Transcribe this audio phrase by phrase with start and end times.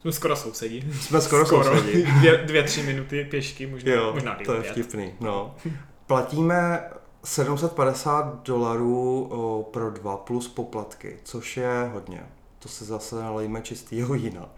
[0.00, 0.92] Jsme skoro sousedí.
[1.00, 1.64] Jsme skoro, skoro.
[1.64, 2.02] sousedí.
[2.18, 5.54] Dvě, dvě, tři minuty pěšky, možná, jo, možná to je vtipný, no.
[6.06, 6.80] Platíme
[7.24, 9.30] 750 dolarů
[9.72, 12.20] pro dva plus poplatky, což je hodně.
[12.58, 14.48] To se zase nalejme čistýho vína.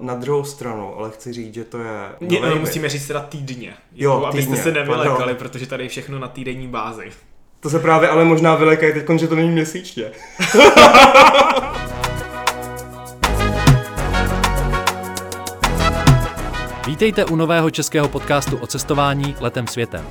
[0.00, 2.08] Na druhou stranu, ale chci říct, že to je...
[2.20, 3.74] Ne, no, musíme říct teda týdně.
[3.92, 7.10] Jo, jako, abyste týdně, se nevylekali, protože tady je všechno na týdenní bázi.
[7.60, 10.12] To se právě ale možná vylekají teď, že to není měsíčně.
[17.02, 20.06] Vítejte u nového českého podcastu o cestování letem světem.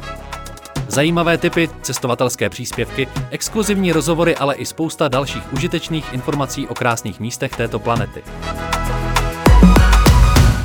[0.87, 7.55] Zajímavé typy, cestovatelské příspěvky, exkluzivní rozhovory, ale i spousta dalších užitečných informací o krásných místech
[7.55, 8.23] této planety.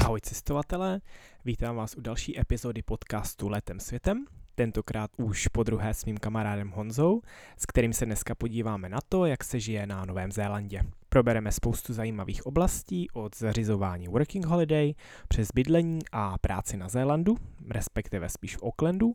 [0.04, 1.00] Ahoj cestovatelé,
[1.44, 4.24] vítám vás u další epizody podcastu Letem světem.
[4.54, 7.20] Tentokrát už po druhé s mým kamarádem Honzou,
[7.56, 10.82] s kterým se dneska podíváme na to, jak se žije na Novém Zélandě.
[11.08, 14.94] Probereme spoustu zajímavých oblastí od zařizování working holiday
[15.28, 17.36] přes bydlení a práci na Zélandu,
[17.70, 19.12] respektive spíš v Aucklandu,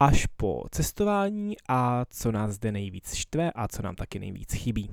[0.00, 4.90] až po cestování a co nás zde nejvíc štve a co nám taky nejvíc chybí.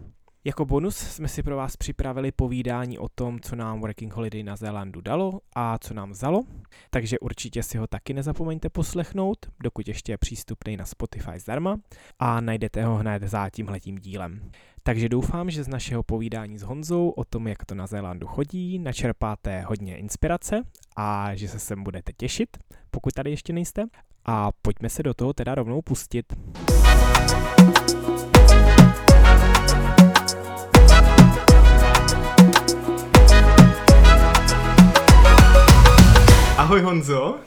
[0.48, 4.56] Jako bonus jsme si pro vás připravili povídání o tom, co nám Working Holiday na
[4.56, 6.44] Zélandu dalo a co nám vzalo,
[6.90, 11.78] takže určitě si ho taky nezapomeňte poslechnout, dokud ještě je přístupný na Spotify zdarma
[12.20, 14.52] a najdete ho hned za tímhletím dílem.
[14.88, 18.80] Takže doufám, že z našeho povídání s Honzou o tom, jak to na Zélandu chodí,
[18.80, 20.64] načerpáte hodně inspirace
[20.96, 22.58] a že se sem budete těšit,
[22.92, 23.86] pokud tady ještě nejste.
[24.26, 26.34] A pojďme se do toho teda rovnou pustit.
[36.58, 37.38] Ahoj Honzo.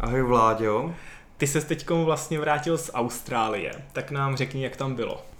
[0.00, 0.94] Ahoj Vláďo.
[1.36, 5.37] Ty se teď vlastně vrátil z Austrálie, tak nám řekni, jak tam bylo.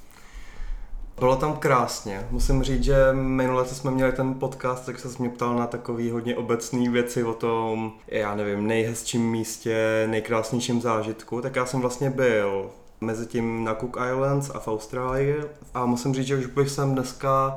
[1.18, 2.26] Bylo tam krásně.
[2.30, 6.12] Musím říct, že minule, co jsme měli ten podcast, tak se mě ptal na takové
[6.12, 11.40] hodně obecné věci o tom, já nevím, nejhezčím místě, nejkrásnějším zážitku.
[11.40, 15.36] Tak já jsem vlastně byl mezi tím na Cook Islands a v Austrálii
[15.74, 17.56] a musím říct, že už bych jsem dneska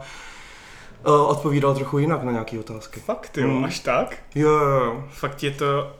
[1.08, 3.00] uh, odpovídal trochu jinak na nějaké otázky.
[3.00, 3.64] Fakt jo, mm.
[3.64, 4.18] až tak?
[4.36, 5.04] Jo, jo, jo.
[5.10, 5.96] Fakt je to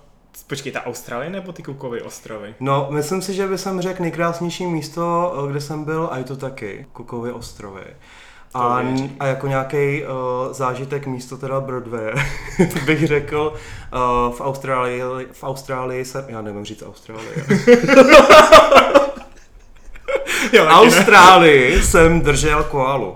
[0.48, 2.56] Počkej, ta Austrálie nebo ty Cookovy ostrovy?
[2.60, 6.24] No, myslím si, že by jsem řekl nejkrásnější místo, eh, kde jsem byl, a je
[6.24, 7.84] to taky, Cookovy ostrovy.
[8.54, 8.84] A,
[9.20, 10.08] a jako nějaký uh,
[10.54, 12.14] zážitek místo teda Broadway,
[12.86, 17.36] bych řekl, uh, v Austrálii, v Austrálii jsem, já nevím říct Austrálie.
[20.52, 23.16] v Austrálii jsem držel koalu.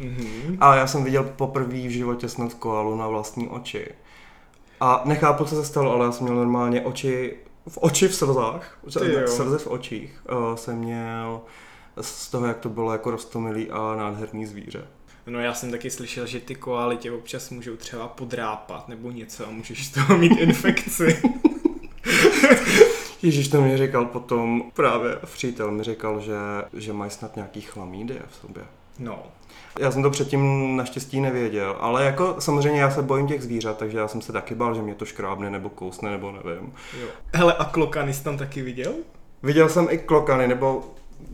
[0.00, 0.56] Mm-hmm.
[0.60, 3.86] A já jsem viděl poprvé v životě snad koalu na vlastní oči.
[4.80, 7.36] A nechápu, co se stalo, ale já jsem měl normálně oči
[7.68, 8.78] v oči v slzách,
[9.26, 11.40] slzy v očích uh, jsem měl
[12.00, 14.86] z toho, jak to bylo jako rostomilý a nádherný zvíře.
[15.26, 19.46] No já jsem taky slyšel, že ty koaly tě občas můžou třeba podrápat nebo něco
[19.46, 21.22] a můžeš z toho mít infekci.
[23.22, 26.36] Ježíš to mi říkal potom, právě přítel mi říkal, že,
[26.72, 28.62] že mají snad nějaký chlamídy v sobě.
[28.98, 29.22] No,
[29.78, 33.98] já jsem to předtím naštěstí nevěděl, ale jako samozřejmě já se bojím těch zvířat, takže
[33.98, 36.72] já jsem se taky bál, že mě to škrábne nebo kousne nebo nevím.
[37.00, 37.08] Jo.
[37.34, 38.92] Hele, a klokany jsi tam taky viděl?
[39.42, 40.84] Viděl jsem i klokany, nebo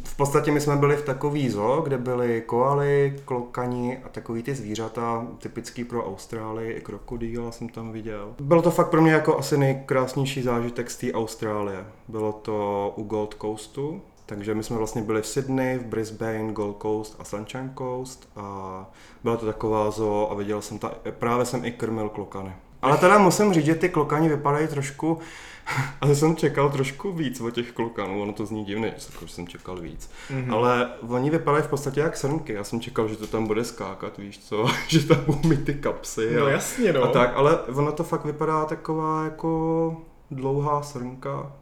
[0.05, 4.55] v podstatě my jsme byli v takový zoo, kde byly koaly, klokani a takový ty
[4.55, 8.35] zvířata, typický pro Austrálii, i krokodýla jsem tam viděl.
[8.41, 11.85] Bylo to fakt pro mě jako asi nejkrásnější zážitek z té Austrálie.
[12.09, 16.83] Bylo to u Gold Coastu, takže my jsme vlastně byli v Sydney, v Brisbane, Gold
[16.83, 18.87] Coast a Sunshine Coast a
[19.25, 22.53] byla to taková zoo a viděl jsem ta, právě jsem i krmil klokany.
[22.83, 25.19] Ale teda musím říct, že ty klokani vypadají trošku,
[26.01, 29.81] ale jsem čekal trošku víc od těch klokanů, ono to zní divně, že jsem čekal
[29.81, 30.11] víc.
[30.31, 30.55] Mm-hmm.
[30.55, 34.19] Ale oni vypadají v podstatě jak srnky, já jsem čekal, že to tam bude skákat,
[34.19, 36.37] víš co, že tam budou mít ty kapsy.
[36.37, 37.03] No a, jasně no.
[37.03, 39.97] A tak, ale ono to fakt vypadá taková jako
[40.31, 41.53] dlouhá srnka.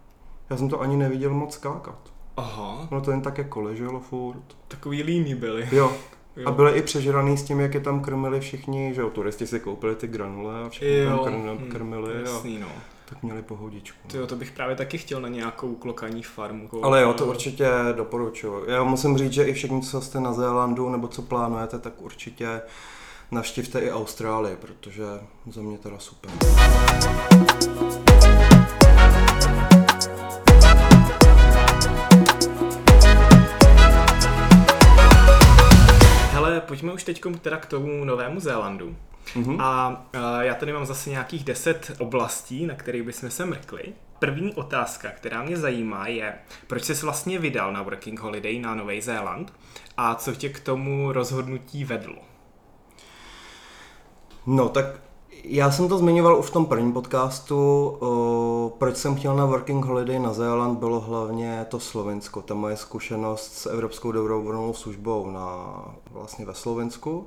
[0.51, 1.99] Já jsem to ani neviděl moc skákat.
[2.37, 2.89] Aha.
[2.91, 4.43] No to jen tak jako leželo furt.
[4.69, 5.69] Takový líný byli.
[5.73, 5.93] Jo.
[6.37, 6.49] jo.
[6.49, 9.61] A byli i přežraný s tím, jak je tam krmili všichni, že jo, turisti si
[9.61, 11.25] koupili ty granule a všichni jo.
[11.25, 12.13] tam krm, krmili.
[12.15, 12.69] Hmm, jasný, no
[13.11, 13.99] tak měli pohodičku.
[14.15, 16.69] Jo, to bych právě taky chtěl na nějakou klokaní farmu.
[16.69, 16.85] Koupit.
[16.85, 18.65] Ale jo, to určitě doporučuji.
[18.71, 22.63] Já musím říct, že i všichni, co jste na Zélandu nebo co plánujete, tak určitě
[23.31, 25.05] navštivte i Austrálii, protože
[25.51, 26.31] za mě teda super.
[36.61, 38.97] Pojďme už teď teda k tomu Novému Zélandu.
[39.35, 39.57] Mm-hmm.
[39.61, 43.93] A uh, já tady mám zase nějakých deset oblastí, na kterých bychom se mrkli.
[44.19, 46.35] První otázka, která mě zajímá, je,
[46.67, 49.53] proč jsi vlastně vydal na Working Holiday na Nový Zéland
[49.97, 52.19] a co tě k tomu rozhodnutí vedlo?
[54.47, 54.87] No tak
[55.45, 57.57] Já jsem to zmiňoval už v tom prvním podcastu.
[58.01, 62.43] O, proč jsem chtěl na Working Holiday na Zéland, bylo hlavně to Slovensko.
[62.43, 67.27] Ta moje zkušenost s Evropskou dobrovolnou službou na, vlastně ve Slovensku.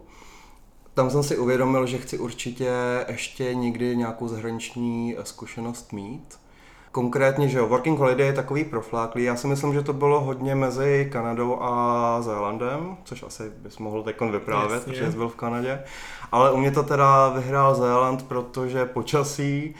[0.93, 2.71] Tam jsem si uvědomil, že chci určitě
[3.07, 6.42] ještě někdy nějakou zahraniční zkušenost mít.
[6.93, 9.23] Konkrétně, že jo, Working Holiday je takový profláklý.
[9.23, 14.03] Já si myslím, že to bylo hodně mezi Kanadou a Zélandem, což asi bys mohl
[14.03, 14.93] teď vyprávět, Jasně.
[14.93, 15.83] protože jsi byl v Kanadě.
[16.31, 19.75] Ale u mě to teda vyhrál Zéland, protože počasí,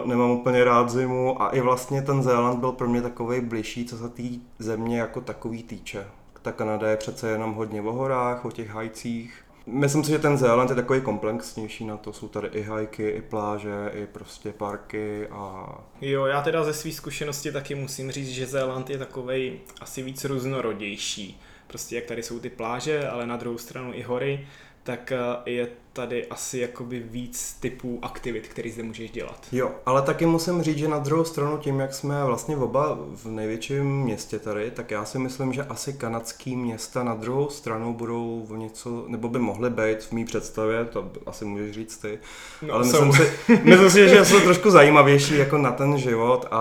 [0.00, 3.84] uh, nemám úplně rád zimu a i vlastně ten Zéland byl pro mě takový bližší,
[3.84, 4.22] co se té
[4.58, 6.06] země jako takový týče.
[6.42, 10.38] Ta Kanada je přece jenom hodně o horách, o těch hajcích, Myslím si, že ten
[10.38, 12.12] Zéland je takový komplexnější na to.
[12.12, 15.66] Jsou tady i hajky, i pláže, i prostě parky a...
[16.00, 20.24] Jo, já teda ze své zkušenosti taky musím říct, že Zéland je takový asi víc
[20.24, 21.40] různorodější.
[21.66, 24.46] Prostě jak tady jsou ty pláže, ale na druhou stranu i hory,
[24.84, 29.46] tak eh, je tady asi jakoby víc typů aktivit, který zde můžeš dělat.
[29.52, 33.26] Jo, ale taky musím říct, že na druhou stranu tím, jak jsme vlastně oba v
[33.26, 38.46] největším městě tady, tak já si myslím, že asi kanadský města na druhou stranu budou
[38.50, 42.18] o něco, nebo by mohly být v mý představě, to asi můžeš říct ty,
[42.62, 43.30] no, ale myslím si,
[43.62, 46.60] myslím si, že jsou trošku zajímavější jako na ten život a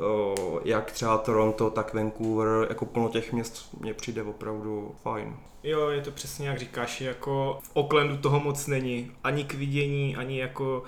[0.00, 0.34] o,
[0.64, 5.36] jak třeba Toronto, tak Vancouver, jako plno těch měst mě přijde opravdu fajn.
[5.64, 9.10] Jo, je to přesně jak říkáš, jako v Oaklandu toho moc není.
[9.24, 10.82] Ani k vidění, ani jako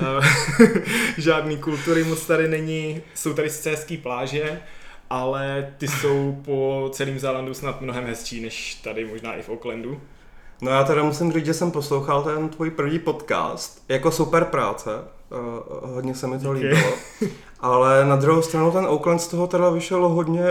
[0.00, 0.26] uh,
[1.18, 3.02] žádný kultury moc tady není.
[3.14, 4.60] Jsou tady sice pláže,
[5.10, 10.00] ale ty jsou po celém Zálandu snad mnohem hezčí, než tady možná i v Oaklandu.
[10.62, 13.84] No já teda musím říct, že jsem poslouchal ten tvůj první podcast.
[13.88, 14.90] Jako super práce,
[15.30, 16.62] uh, hodně se mi to okay.
[16.62, 16.92] líbilo.
[17.60, 20.42] Ale na druhou stranu ten Oakland z toho teda vyšel hodně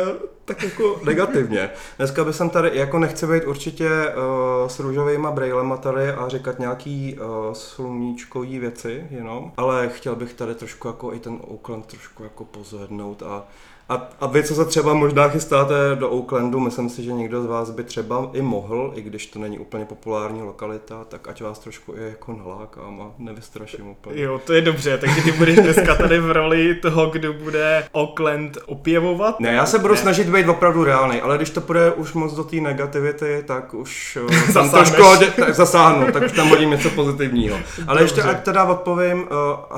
[0.45, 1.69] tak jako negativně.
[1.97, 6.59] Dneska by jsem tady, jako nechci být určitě uh, s růžovýma brejlema tady a říkat
[6.59, 12.23] nějaký uh, sluníčkový věci jenom, ale chtěl bych tady trošku jako i ten Oakland trošku
[12.23, 13.43] jako pozvednout a
[13.89, 17.45] a, a vy, co se třeba možná chystáte do Oaklandu, myslím si, že někdo z
[17.45, 21.59] vás by třeba i mohl, i když to není úplně populární lokalita, tak ať vás
[21.59, 24.21] trošku i jako nalákám a nevystraším úplně.
[24.21, 28.57] Jo, to je dobře, takže ty budeš dneska tady v roli toho, kdo bude Oakland
[28.65, 29.39] opěvovat?
[29.39, 29.99] Ne, já se budu ne.
[29.99, 34.17] snažit být opravdu reálný, ale když to půjde už moc do té negativity, tak už
[34.49, 35.03] eh, tam trošku
[35.35, 37.57] tak zasáhnu, tak už tam hodím něco pozitivního.
[37.87, 38.03] Ale dobře.
[38.03, 39.27] ještě ať teda odpovím, uh,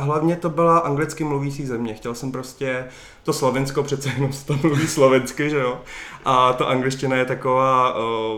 [0.04, 1.94] hlavně to byla anglicky mluvící země.
[1.94, 2.86] Chtěl jsem prostě
[3.30, 5.82] to Slovensko přece jenom tam mluví slovensky, že jo?
[6.26, 7.96] A ta angličtina je taková,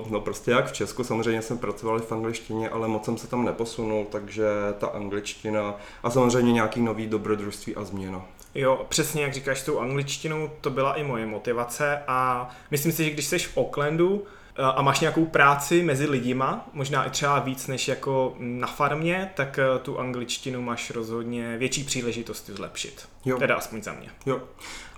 [0.10, 3.46] no prostě jak v Česku, samozřejmě jsem pracoval v angličtině, ale moc jsem se tam
[3.46, 4.46] neposunul, takže
[4.80, 8.22] ta angličtina a samozřejmě nějaký nový dobrodružství a změna.
[8.56, 13.10] Jo, přesně jak říkáš, tou angličtinou to byla i moje motivace a myslím si, že
[13.10, 17.68] když jsi v Oaklandu, Eh, a máš nějakou práci mezi lidima, možná i třeba víc
[17.68, 23.10] než jako na farmě, tak eh, tu angličtinu máš rozhodně větší příležitost zlepšit.
[23.26, 23.38] Jo.
[23.38, 24.10] Teda aspoň za mě.
[24.26, 24.42] Jo.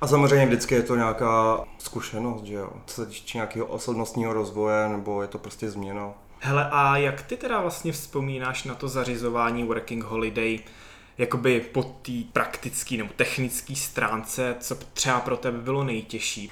[0.02, 2.70] A samozřejmě vždycky je to nějaká zkušenost, že jo?
[2.86, 6.10] Co se týče nějakého osobnostního rozvoje, nebo je to prostě změna.
[6.40, 10.60] Hele, a jak ty teda vlastně vzpomínáš na to zařizování Working Holiday,
[11.18, 16.52] jakoby po té praktické nebo technické stránce, co třeba pro tebe bylo nejtěžší?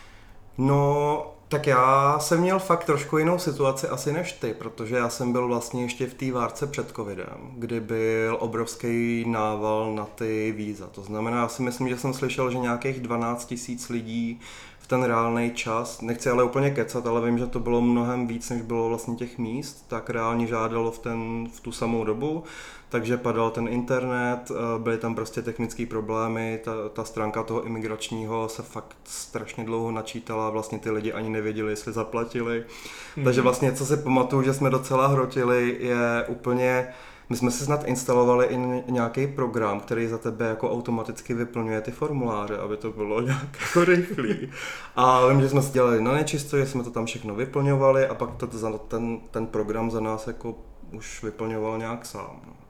[0.57, 5.31] No, tak já jsem měl fakt trošku jinou situaci asi než ty, protože já jsem
[5.31, 10.88] byl vlastně ještě v té várce před covidem, kdy byl obrovský nával na ty víza.
[10.88, 14.39] To znamená, já si myslím, že jsem slyšel, že nějakých 12 tisíc lidí
[14.79, 18.50] v ten reálný čas, nechci ale úplně kecat, ale vím, že to bylo mnohem víc,
[18.50, 22.43] než bylo vlastně těch míst, tak reálně žádalo v, ten, v tu samou dobu
[22.91, 28.50] takže padal ten internet, eh, byly tam prostě technické problémy, ta, ta stránka toho imigračního
[28.50, 32.63] se fakt strašně dlouho načítala, vlastně ty lidi ani nevěděli, jestli zaplatili.
[32.63, 33.24] Mm-hmm.
[33.24, 36.88] Takže vlastně, co si pamatuju, že jsme docela hrotili, je úplně
[37.29, 38.57] my jsme si snad instalovali i
[38.91, 43.86] nějaký program, který za tebe jako automaticky vyplňuje ty formuláře, aby to bylo nějak jako
[43.86, 44.50] rychlý.
[44.95, 48.15] A vím, že jsme si dělali na nečisto, že jsme to tam všechno vyplňovali a
[48.15, 48.48] pak to,
[48.88, 50.55] ten, ten program za nás jako
[50.91, 52.41] už vyplňoval nějak sám.
[52.48, 52.61] No.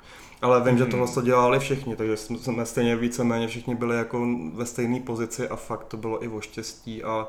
[0.41, 4.65] Ale vím, že tohle to dělali všichni, takže jsme stejně víceméně všichni byli jako ve
[4.65, 7.27] stejné pozici a fakt to bylo i o štěstí a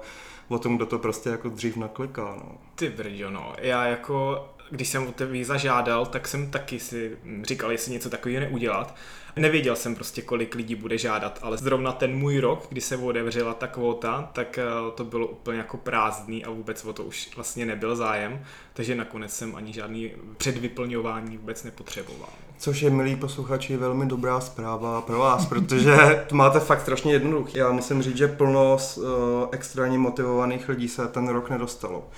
[0.48, 2.34] o tom, kdo to prostě jako dřív nakliká.
[2.36, 2.52] No.
[2.74, 3.52] Ty brďo, no.
[3.58, 8.10] Já jako, když jsem o ty víza žádal, tak jsem taky si říkal, jestli něco
[8.10, 8.94] takového neudělat.
[9.36, 13.54] Nevěděl jsem prostě, kolik lidí bude žádat, ale zrovna ten můj rok, kdy se otevřela
[13.54, 14.64] ta kvóta, tak eh,
[14.94, 19.32] to bylo úplně jako prázdný a vůbec o to už vlastně nebyl zájem, takže nakonec
[19.32, 22.28] jsem ani žádný předvyplňování vůbec nepotřeboval.
[22.58, 25.96] Což je, milí posluchači, velmi dobrá zpráva pro vás, protože
[26.28, 27.58] to máte fakt strašně jednoduché.
[27.58, 29.04] Já musím říct, že plno uh,
[29.50, 32.08] extrémně motivovaných lidí se ten rok nedostalo.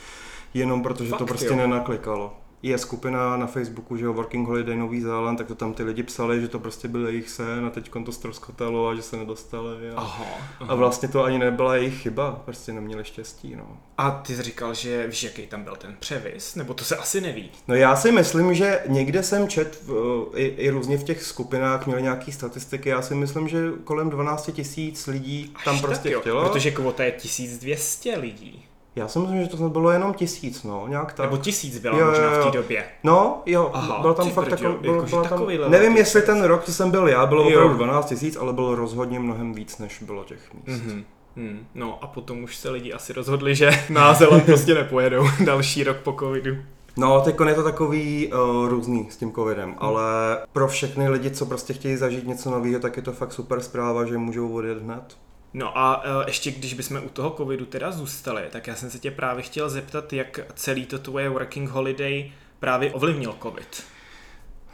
[0.54, 1.56] Jenom protože fakt, to prostě jo.
[1.56, 2.43] nenaklikalo.
[2.68, 6.02] Je skupina na Facebooku, že jo, Working Holiday Nový Zéland, tak to tam ty lidi
[6.02, 9.90] psali, že to prostě byl jejich sen a teď to ztroskotalo a že se nedostali.
[9.90, 10.24] A, Aha,
[10.60, 10.72] aha.
[10.72, 13.78] a vlastně to ani nebyla jejich chyba, prostě neměli štěstí, no.
[13.98, 16.54] A ty jsi říkal, že víš, jaký tam byl ten převis?
[16.54, 17.50] Nebo to se asi neví.
[17.68, 21.86] No já si myslím, že někde jsem čet v, i, i různě v těch skupinách
[21.86, 26.12] měli nějaký statistiky, já si myslím, že kolem 12 tisíc lidí tam Až prostě tak
[26.12, 26.48] jo, chtělo.
[26.48, 28.64] Protože kvota je 1200 lidí.
[28.96, 31.30] Já si myslím, že to snad bylo jenom tisíc, no, nějak tak.
[31.30, 32.84] Nebo tisíc byla Jo, možná v té době.
[33.04, 36.42] No, jo, Aha, byl tam fakt brďo, takový, byl, byla tam, takovýhle nevím, jestli ten
[36.42, 40.02] rok, co jsem byl já, bylo opravdu 12 tisíc, ale bylo rozhodně mnohem víc, než
[40.02, 40.82] bylo těch míst.
[40.82, 41.04] Mhm.
[41.36, 41.66] Hmm.
[41.74, 45.96] No a potom už se lidi asi rozhodli, že na Zeland prostě nepojedou další rok
[45.96, 46.56] po covidu.
[46.96, 49.34] No, teď je to takový uh, různý s tím Hmm.
[49.34, 50.02] covidem, ale
[50.52, 54.04] pro všechny lidi, co prostě chtějí zažít něco nového, tak je to fakt super zpráva,
[54.04, 55.16] že můžou odjet hned.
[55.54, 58.98] No a e, ještě když bychom u toho covidu teda zůstali, tak já jsem se
[58.98, 63.84] tě právě chtěl zeptat, jak celý to tvoje working holiday právě ovlivnil covid.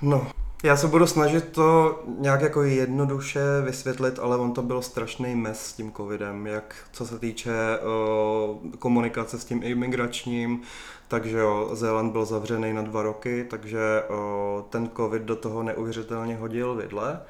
[0.02, 0.30] No,
[0.62, 5.66] já se budu snažit to nějak jako jednoduše vysvětlit, ale on to byl strašný mes
[5.66, 10.62] s tím covidem, jak co se týče uh, komunikace s tím imigračním,
[11.08, 16.36] takže jo, Zéland byl zavřený na dva roky, takže uh, ten covid do toho neuvěřitelně
[16.36, 17.20] hodil vidle.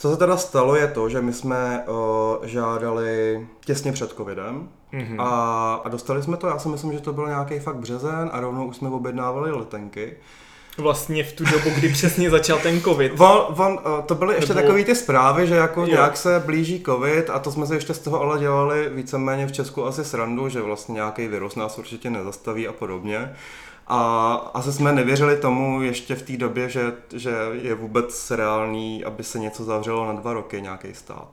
[0.00, 5.20] Co se teda stalo je to, že my jsme uh, žádali těsně před covidem Mhm.
[5.20, 8.40] a, a dostali jsme to, já si myslím, že to byl nějaký fakt březen a
[8.40, 10.16] rovnou už jsme objednávali letenky.
[10.78, 13.20] Vlastně v tu dobu, kdy přesně začal ten covid.
[13.20, 15.86] On, on, eh, to byly ještě Nebo- takové ty zprávy, že jako Jo.
[15.86, 19.52] nějak se blíží covid a to jsme se ještě z toho ale dělali víceméně v
[19.52, 23.32] Česku asi srandu, že vlastně nějaký virus nás určitě nezastaví a podobně.
[23.92, 29.24] A asi jsme nevěřili tomu ještě v té době, že, že je vůbec reálný, aby
[29.24, 31.28] se něco zavřelo na dva roky, nějaký stát.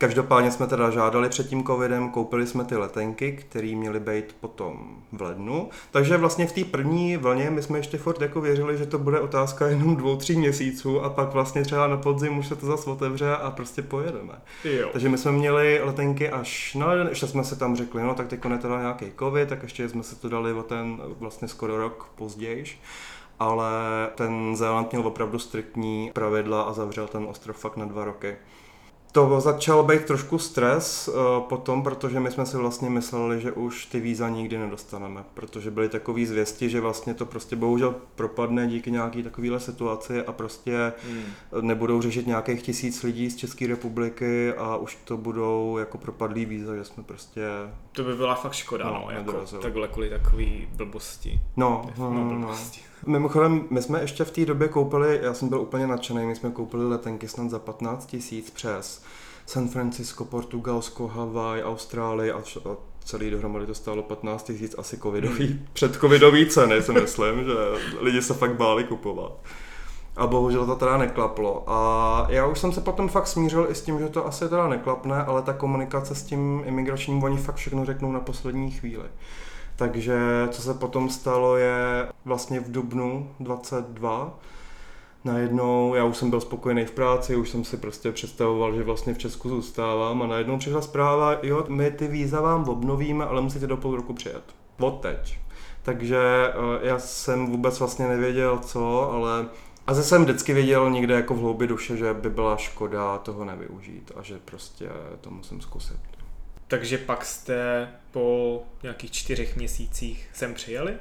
[0.00, 5.02] Každopádně jsme teda žádali před tím covidem, koupili jsme ty letenky, které měly být potom
[5.12, 5.68] v lednu.
[5.90, 9.20] Takže vlastně v té první vlně my jsme ještě furt jako věřili, že to bude
[9.20, 12.90] otázka jenom dvou, tří měsíců a pak vlastně třeba na podzim už se to zase
[12.90, 14.32] otevře a prostě pojedeme.
[14.64, 14.88] Jo.
[14.92, 18.28] Takže my jsme měli letenky až na leden, ještě jsme si tam řekli, no tak
[18.28, 21.76] teď je teda nějaký covid, tak ještě jsme si to dali o ten vlastně skoro
[21.76, 22.64] rok později.
[23.38, 23.70] Ale
[24.14, 28.36] ten Zéland měl opravdu striktní pravidla a zavřel ten ostrov fakt na dva roky.
[29.12, 31.14] To začal být trošku stres uh,
[31.48, 35.88] potom, protože my jsme si vlastně mysleli, že už ty víza nikdy nedostaneme, protože byly
[35.88, 41.66] takové zvěsti, že vlastně to prostě bohužel propadne díky nějaký takovéhle situaci a prostě Hmm.
[41.66, 46.76] nebudou řešit nějakých tisíc lidí z České republiky a už to budou jako propadlý víza,
[46.76, 47.42] že jsme prostě,
[47.92, 49.60] To by byla fakt škoda, No, no, jako nedorazil.
[49.60, 51.40] takhle kvůli takový blbosti.
[51.56, 52.48] no, no, No, no, no.
[53.06, 56.50] Mimochodem, my jsme ještě v té době koupili, já jsem byl úplně nadšený, my jsme
[56.50, 59.02] koupili letenky snad za 15 tisíc přes
[59.46, 65.60] San Francisco, Portugalsko, Havaj, Austrálii a, a celý dohromady to stálo 15 tisíc asi covidový,
[65.72, 67.54] před covidový ceny si myslím, že
[68.00, 69.32] lidi se fakt báli kupovat.
[70.16, 71.64] A bohužel to teda neklaplo.
[71.66, 74.68] A já už jsem se potom fakt smířil i s tím, že to asi teda
[74.68, 79.04] neklapne, ale ta komunikace s tím imigračním, oni fakt všechno řeknou na poslední chvíli.
[79.80, 80.18] Takže
[80.50, 84.38] co se potom stalo je vlastně v dubnu 22.
[85.24, 89.14] Najednou já už jsem byl spokojený v práci, už jsem si prostě představoval, že vlastně
[89.14, 93.66] v Česku zůstávám a najednou přišla zpráva, jo, my ty víza vám obnovíme, ale musíte
[93.66, 94.42] do půl roku přijet.
[94.80, 95.38] Od teď.
[95.82, 96.18] Takže
[96.48, 99.46] eh, já jsem vůbec vlastně nevěděl co, ale
[99.86, 103.44] a zase jsem vždycky věděl někde jako v hloubi duše, že by byla škoda toho
[103.44, 104.88] nevyužít a že prostě
[105.20, 106.09] to musím zkusit.
[106.70, 110.94] Takže pak jste po nějakých čtyřech měsících sem přijeli?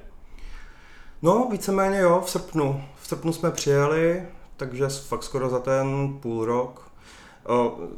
[1.21, 2.83] No, víceméně jo, v srpnu.
[3.01, 4.23] V srpnu jsme přijeli,
[4.57, 6.91] takže fakt skoro za ten půl rok.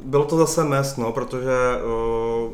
[0.04, 1.52] Bylo to zase mes, no, protože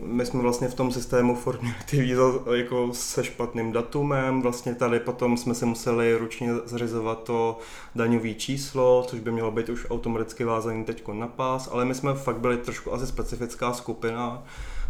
[0.02, 2.22] my jsme vlastně v tom systému furt měli ty víza
[2.54, 7.58] jako se špatným datumem, vlastně tady potom jsme si museli ručně zařizovat to
[7.94, 12.14] daňové číslo, což by mělo být už automaticky vázaný teď na pás, ale my jsme
[12.14, 14.42] fakt byli trošku asi specifická skupina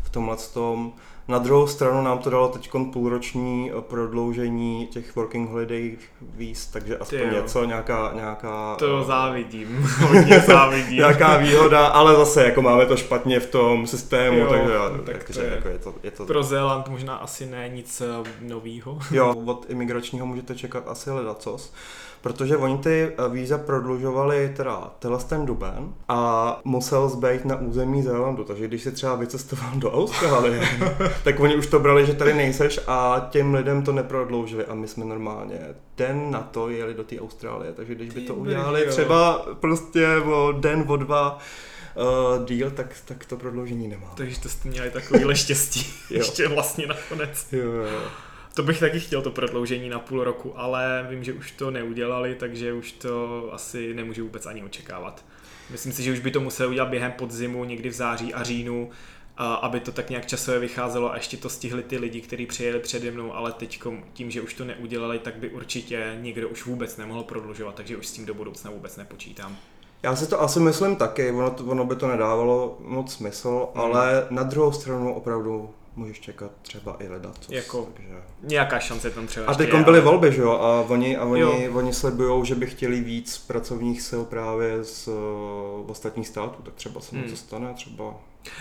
[0.09, 0.93] v tomhle tom.
[1.29, 6.99] Na druhou stranu nám to dalo teď půlroční eh, prodloužení těch working holiday víz, takže
[6.99, 7.31] aspoň jo.
[7.31, 9.69] něco, nějaká, nějaká, To eh, závidím,
[10.09, 10.97] hodně závidím.
[10.97, 15.05] nějaká výhoda, ale zase jako máme to špatně v tom systému, Jo, takže já, tak
[15.05, 18.03] tak to je- jako je to, je to Pro Zéland možná asi ne nic
[18.41, 18.99] novýho.
[19.11, 21.73] Jo, od imigračního můžete čekat asi ledacos,
[22.29, 28.03] protože oni ty eh, víza prodlužovali teda tenhle ten duben a musel zbejt na území
[28.03, 30.69] Zélandu, takže když si třeba vycestoval do Austrálie,
[31.25, 34.89] tak oni už to brali, že tady nejseš a těm lidem to neprodloužili a my
[34.89, 35.61] jsme normálně
[35.97, 40.53] den na to jeli do té Austrálie, takže když by to udělali třeba prostě o
[40.53, 41.39] den, o dva
[42.39, 44.13] uh, díl, tak, tak to prodloužení nemá.
[44.17, 45.87] Takže to jste měli takovýhle štěstí.
[46.11, 47.47] Ještě vlastně nakonec.
[47.53, 48.01] Jo, jo.
[48.59, 52.35] To bych taky chtěl to prodloužení na půl roku, ale vím, že už to neudělali,
[52.35, 55.25] takže už to asi nemůžu vůbec ani očekávat.
[55.71, 58.91] Myslím si, že už by to museli udělat během podzimu, někdy v září a říjnu,
[59.37, 62.79] a aby to tak nějak časově vycházelo a ještě to stihli ty lidi, kteří přijeli
[62.79, 66.97] přede mnou, ale teď tím, že už to neudělali, tak by určitě někdo už vůbec
[66.97, 69.57] nemohl prodlužovat, takže už s tím do budoucna vůbec nepočítám.
[70.03, 73.81] Já si to asi myslím taky, ono, to, ono by to nedávalo moc smysl, mm.
[73.81, 77.33] ale na druhou stranu opravdu můžeš čekat třeba i leda.
[77.49, 78.15] Jako, takže...
[78.43, 80.01] nějaká šance tam třeba A teď byly ale...
[80.01, 80.51] volby, že jo?
[80.51, 85.91] A oni, a oni, oni slibují, že by chtěli víc pracovních sil právě z uh,
[85.91, 87.25] ostatních států, tak třeba se hmm.
[87.25, 88.15] něco stane, třeba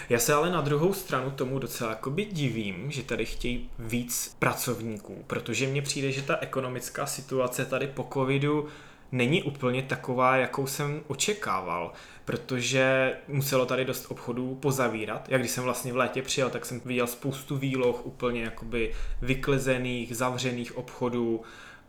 [0.09, 5.23] já se ale na druhou stranu tomu docela jakoby divím, že tady chtějí víc pracovníků,
[5.27, 8.67] protože mně přijde, že ta ekonomická situace tady po covidu
[9.11, 11.93] není úplně taková, jakou jsem očekával,
[12.25, 15.29] protože muselo tady dost obchodů pozavírat.
[15.29, 20.17] Jak když jsem vlastně v létě přijel, tak jsem viděl spoustu výloh úplně jakoby vyklizených,
[20.17, 21.41] zavřených obchodů,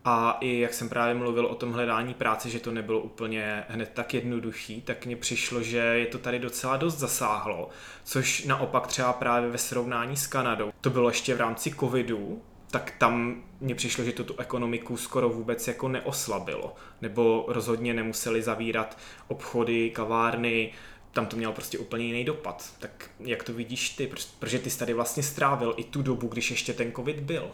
[0.04, 3.90] a i jak jsem právě mluvil o tom hledání práce, že to nebylo úplně hned
[3.94, 7.68] tak jednoduchý, tak mně přišlo, že je to tady docela dost zasáhlo,
[8.04, 12.94] což naopak třeba právě ve srovnání s Kanadou, to bylo ještě v rámci covidu, tak
[12.98, 18.98] tam mně přišlo, že to tu ekonomiku skoro vůbec jako neoslabilo, nebo rozhodně nemuseli zavírat
[19.28, 20.72] obchody, kavárny,
[21.12, 22.64] tam to mělo prostě úplně jiný dopad.
[22.78, 24.10] Tak jak to vidíš ty?
[24.38, 27.50] Protože ty jsi tady vlastně strávil i tu dobu, když ještě ten covid byl.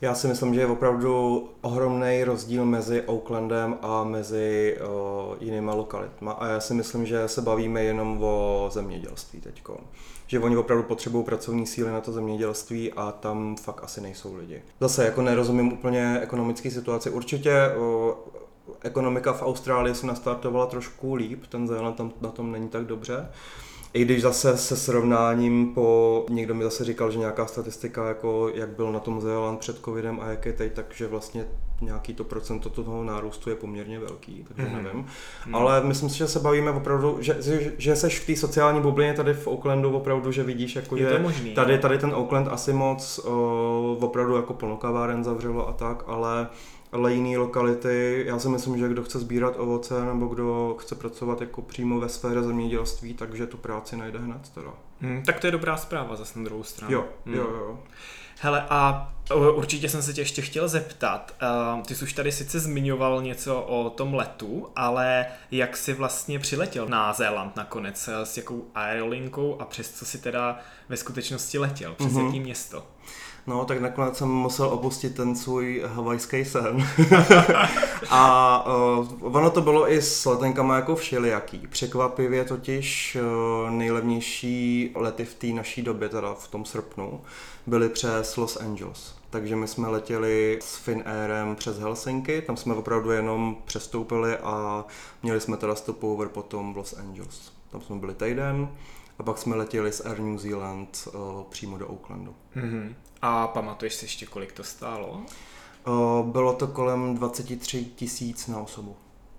[0.00, 6.32] Já si myslím, že je opravdu ohromný rozdíl mezi Oaklandem a mezi o, jinýma lokalitma
[6.32, 9.62] a já si myslím, že se bavíme jenom o zemědělství teď.
[10.32, 14.62] Že oni opravdu potřebují pracovní síly na to zemědělství a tam fakt asi nejsou lidi.
[14.80, 17.10] Zase jako nerozumím úplně ekonomické situaci.
[17.10, 18.16] Určitě o,
[18.82, 23.28] ekonomika v Austrálii se nastartovala trošku líp, ten Zéland tam na tom není tak dobře.
[23.94, 28.68] I když zase se srovnáním po, někdo mi zase říkal, že nějaká statistika, jako jak
[28.68, 31.44] byl na tom Zéland před covidem a jak je teď, takže vlastně
[31.80, 34.82] nějaký to procento toho nárůstu je poměrně velký, takže mm-hmm.
[34.82, 35.06] nevím.
[35.46, 35.54] Mm.
[35.54, 39.14] Ale myslím si, že se bavíme opravdu, že, že, že seš v té sociální bublině
[39.14, 42.72] tady v Oaklandu opravdu, že vidíš, jako, je že možný, tady, tady ten Oakland asi
[42.72, 46.48] moc o, opravdu jako plnokaváren zavřelo a tak, ale
[46.92, 51.40] ale jiné lokality, já si myslím, že kdo chce sbírat ovoce nebo kdo chce pracovat
[51.40, 54.70] jako přímo ve sféře zemědělství, takže tu práci najde hned teda.
[55.00, 56.94] Hmm, tak to je dobrá zpráva zase na druhou stranu.
[56.94, 57.34] Jo, hmm.
[57.34, 57.78] jo, jo.
[58.40, 59.12] Hele, a
[59.54, 61.34] určitě jsem se tě ještě chtěl zeptat.
[61.86, 66.88] Ty jsi už tady sice zmiňoval něco o tom letu, ale jak jsi vlastně přiletěl
[66.88, 68.08] na Zéland nakonec?
[68.24, 71.94] S jakou aerolinkou a přes co si teda ve skutečnosti letěl?
[71.94, 72.26] Přes mm-hmm.
[72.26, 72.86] jaký město?
[73.46, 76.88] No, tak nakonec jsem musel opustit ten svůj havajský sen.
[78.10, 81.66] a uh, ono to bylo i s letenkama jako všelijaký.
[81.66, 87.20] Překvapivě totiž uh, nejlevnější lety v té naší době, teda v tom srpnu,
[87.66, 89.14] byly přes Los Angeles.
[89.30, 94.84] Takže my jsme letěli s Finnairem přes Helsinki, tam jsme opravdu jenom přestoupili a
[95.22, 97.52] měli jsme teda stopover potom v Los Angeles.
[97.70, 98.68] Tam jsme byli týden
[99.18, 102.34] a pak jsme letěli z Air New Zealand uh, přímo do Oaklandu.
[102.56, 102.94] Mm-hmm.
[103.22, 105.22] A pamatuješ si ještě, kolik to stálo?
[105.86, 108.96] Uh, bylo to kolem 23 tisíc na osobu.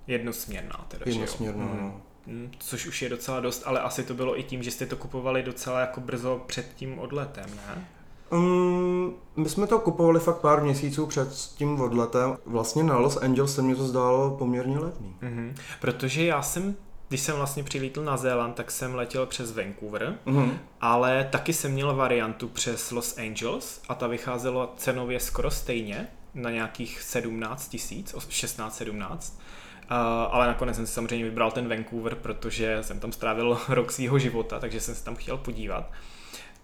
[0.07, 1.81] Jednosměrná teda, Jednosměrná, mm-hmm.
[1.81, 2.01] no.
[2.27, 4.95] Mm, což už je docela dost, ale asi to bylo i tím, že jste to
[4.95, 7.87] kupovali docela jako brzo před tím odletem, ne?
[8.31, 12.37] Um, my jsme to kupovali fakt pár měsíců před tím odletem.
[12.45, 15.15] Vlastně na Los Angeles se mi to zdálo poměrně levný.
[15.21, 15.53] Mm-hmm.
[15.81, 16.75] Protože já jsem
[17.13, 20.57] když jsem vlastně přilítl na Zéland, tak jsem letěl přes Vancouver, mm-hmm.
[20.81, 26.49] ale taky jsem měl variantu přes Los Angeles a ta vycházela cenově skoro stejně, na
[26.49, 28.93] nějakých 17 tisíc, 16-17.
[28.95, 29.97] Uh,
[30.31, 34.59] ale nakonec jsem si samozřejmě vybral ten Vancouver, protože jsem tam strávil rok svého života,
[34.59, 35.91] takže jsem se tam chtěl podívat.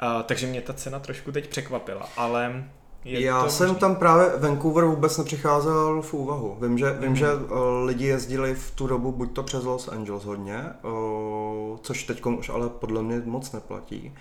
[0.03, 2.69] Uh, takže mě ta cena trošku teď překvapila, ale
[3.05, 3.79] je Já jsem možný?
[3.79, 6.57] tam právě Vancouver vůbec nepřicházel v úvahu.
[6.62, 7.01] Vím, že, mm.
[7.01, 7.49] vím, že uh,
[7.85, 12.49] lidi jezdili v tu dobu buď to přes Los Angeles hodně, uh, což teď už
[12.49, 14.13] ale podle mě moc neplatí,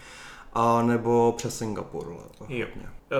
[0.52, 2.16] a nebo přes Singapur.
[2.48, 2.66] Jo.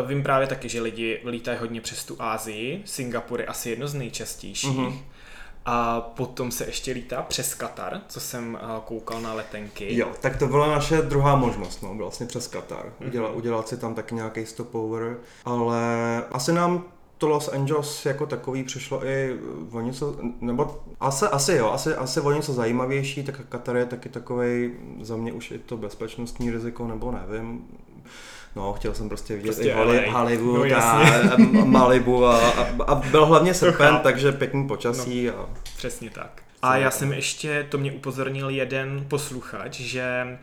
[0.06, 2.82] Vím právě taky, že lidi lítají hodně přes tu Ázii.
[2.84, 4.78] Singapur je asi jedno z nejčastějších.
[4.78, 4.98] Mm-hmm.
[5.70, 9.96] A potom se ještě lítá přes Katar, co jsem eh, koukal na letenky.
[9.96, 12.84] Jo, tak to byla naše druhá možnost, no, vlastně přes Katar.
[12.86, 13.06] Mm-hmm.
[13.06, 15.78] Udělat, udělat si tam taky nějaký stopover, ale
[16.32, 16.84] asi nám
[17.18, 19.38] to Los Angeles jako takový přišlo i
[19.72, 24.08] o něco, nebo asi, asi jo, asi, asi o něco zajímavější, tak Katar je taky
[24.08, 27.66] takový za mě už i to bezpečnostní riziko, nebo nevím,
[28.56, 31.02] No, chtěl jsem prostě vidět prostě i Holly, Hollywood no, a
[31.64, 35.26] Malibu a, a, a byl hlavně srpen, takže pěkný počasí.
[35.26, 35.48] No, a...
[35.76, 36.42] Přesně tak.
[36.62, 40.38] A já jsem ještě, to mě upozornil jeden posluchač, že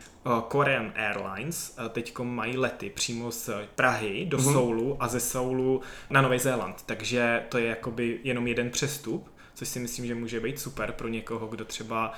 [0.48, 4.52] Korean Airlines teď mají lety přímo z Prahy do mm-hmm.
[4.52, 9.68] Soulu a ze Soulu na Nový Zéland, takže to je jakoby jenom jeden přestup což
[9.68, 12.12] si myslím, že může být super pro někoho, kdo třeba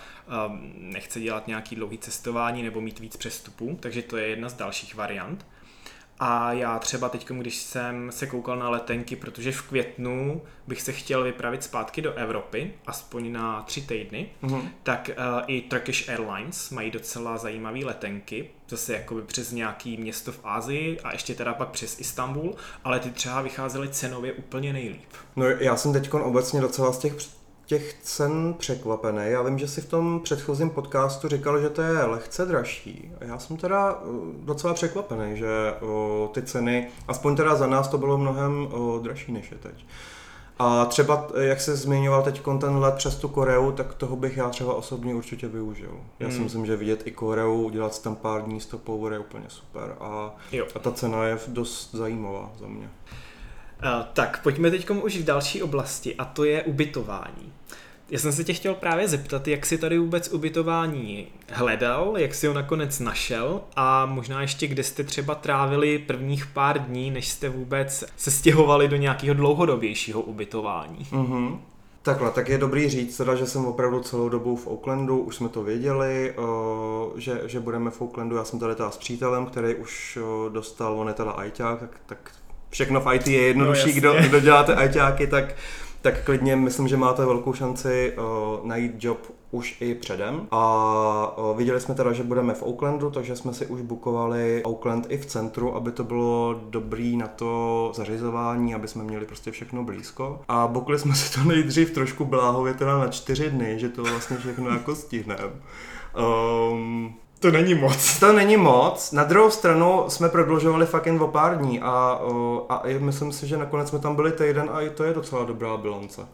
[0.48, 4.54] um, nechce dělat nějaký dlouhý cestování nebo mít víc přestupů, takže to je jedna z
[4.54, 5.46] dalších variant.
[6.20, 10.92] A já třeba teď, když jsem se koukal na letenky, protože v květnu bych se
[10.92, 14.68] chtěl vypravit zpátky do Evropy, aspoň na tři týdny, mm-hmm.
[14.82, 20.40] tak uh, i Turkish Airlines mají docela zajímavé letenky, zase jakoby přes nějaký město v
[20.44, 22.54] Ázii a ještě teda pak přes Istanbul,
[22.84, 25.12] ale ty třeba vycházely cenově úplně nejlíp.
[25.36, 27.37] No já jsem teď obecně docela z těch
[27.68, 29.22] těch cen překvapený.
[29.24, 33.12] Já vím, že si v tom předchozím podcastu říkal, že to je lehce dražší.
[33.20, 37.88] A já jsem teda uh, docela překvapený, že o, ty ceny, aspoň teda za nás
[37.88, 39.84] to bylo mnohem o, dražší než je teď.
[40.58, 44.48] A třeba, jak se zmiňoval teď ten let přes tu Koreu, tak toho bych já
[44.48, 46.00] třeba osobně určitě využil.
[46.20, 46.36] Já hmm.
[46.36, 49.96] si myslím, že vidět i Koreu, udělat tam pár dní stopover je úplně super.
[50.00, 50.36] A,
[50.74, 52.90] a ta cena je dost zajímavá za mě.
[53.84, 57.52] Uh, tak pojďme teď už k další oblasti a to je ubytování.
[58.10, 62.46] Já jsem se tě chtěl právě zeptat, jak jsi tady vůbec ubytování hledal, jak jsi
[62.46, 67.48] ho nakonec našel a možná ještě kde jste třeba trávili prvních pár dní, než jste
[67.48, 71.06] vůbec se stěhovali do nějakého dlouhodobějšího ubytování.
[71.10, 71.58] Mm-hmm.
[72.02, 75.48] Takhle, tak je dobrý říct teda, že jsem opravdu celou dobu v Oaklandu, už jsme
[75.48, 76.34] to věděli,
[77.16, 81.08] že, že budeme v Oaklandu, já jsem tady teda s přítelem, který už dostal, on
[81.08, 82.32] je teda ajťák, tak, tak
[82.70, 85.54] všechno v IT je jednodušší, no, kdo, kdo děláte ajťáky, tak
[86.02, 89.18] tak klidně myslím, že máte velkou šanci uh, najít job
[89.50, 90.46] už i předem.
[90.50, 95.06] A uh, viděli jsme teda, že budeme v Oaklandu, takže jsme si už bukovali Oakland
[95.08, 99.84] i v centru, aby to bylo dobrý na to zařizování, aby jsme měli prostě všechno
[99.84, 100.40] blízko.
[100.48, 104.36] A bukli jsme si to nejdřív trošku bláhově teda na čtyři dny, že to vlastně
[104.36, 105.50] všechno jako stihneme.
[106.72, 108.18] Um, to není moc.
[108.20, 109.12] To není moc.
[109.12, 112.20] Na druhou stranu jsme prodlužovali fakt jen o pár dní a,
[112.68, 115.76] a myslím si, že nakonec jsme tam byli týden a i to je docela dobrá
[115.76, 116.26] bilance.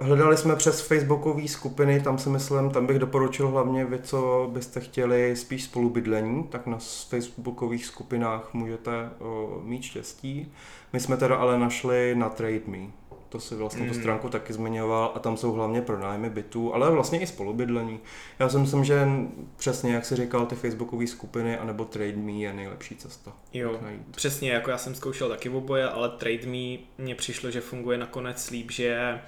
[0.00, 4.80] Hledali jsme přes facebookové skupiny, tam si myslím, tam bych doporučil hlavně vy, co byste
[4.80, 6.78] chtěli spíš spolubydlení, tak na
[7.08, 10.52] facebookových skupinách můžete o, mít štěstí.
[10.92, 12.86] My jsme teda ale našli na TradeMe
[13.34, 13.88] to si vlastně mm.
[13.88, 18.00] tu stránku taky zmiňoval a tam jsou hlavně pronájmy bytů, ale vlastně i spolubydlení.
[18.38, 19.08] Já si myslím, že
[19.56, 23.32] přesně jak si říkal, ty facebookové skupiny anebo TradeMe je nejlepší cesta.
[23.52, 28.50] Jo, přesně, jako já jsem zkoušel taky oboje, ale TradeMe mně přišlo, že funguje nakonec
[28.50, 29.20] líp, že je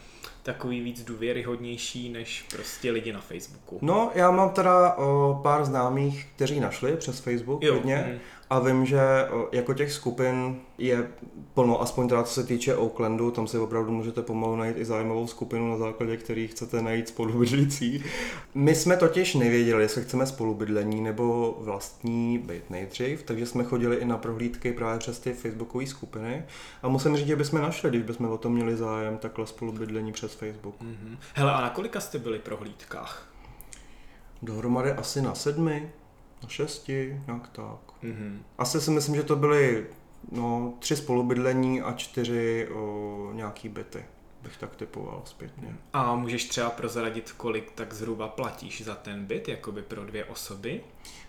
[0.43, 3.79] takový víc důvěryhodnější než prostě lidi na Facebooku.
[3.83, 7.75] No, já mám teda o, pár známých, kteří našli přes Facebook jo.
[7.75, 8.05] hodně.
[8.13, 8.19] Mm
[8.51, 9.01] a vím, že
[9.53, 11.09] jako těch skupin je
[11.55, 15.27] plno, aspoň teda co se týče Oaklandu, tam si opravdu můžete pomalu najít i zájmovou
[15.27, 18.05] skupinu, na základě který chcete najít spolubydlící.
[18.55, 24.05] My jsme totiž nevěděli, jestli chceme spolubydlení nebo vlastní byt nejdřív, takže jsme chodili i
[24.05, 26.45] na prohlídky právě přes ty facebookové skupiny
[26.83, 30.35] a musím říct, že bychom našli, když bychom o tom měli zájem, takhle spolubydlení přes
[30.35, 30.81] Facebook.
[30.81, 31.17] Mm-hmm.
[31.35, 33.29] Hele, a na kolika jste byli prohlídkách?
[34.43, 35.91] Dohromady asi na sedmi,
[36.43, 37.96] na šesti, jak tak.
[38.07, 38.39] Mm-hmm.
[38.59, 39.87] Asi si myslím, že to byly
[40.33, 44.05] no, tři spolubydlení a čtyři o, nějaký byty
[44.43, 45.77] bych tak typoval zpětně.
[45.93, 50.81] A můžeš třeba prozradit, kolik tak zhruba platíš za ten byt, jakoby pro dvě osoby?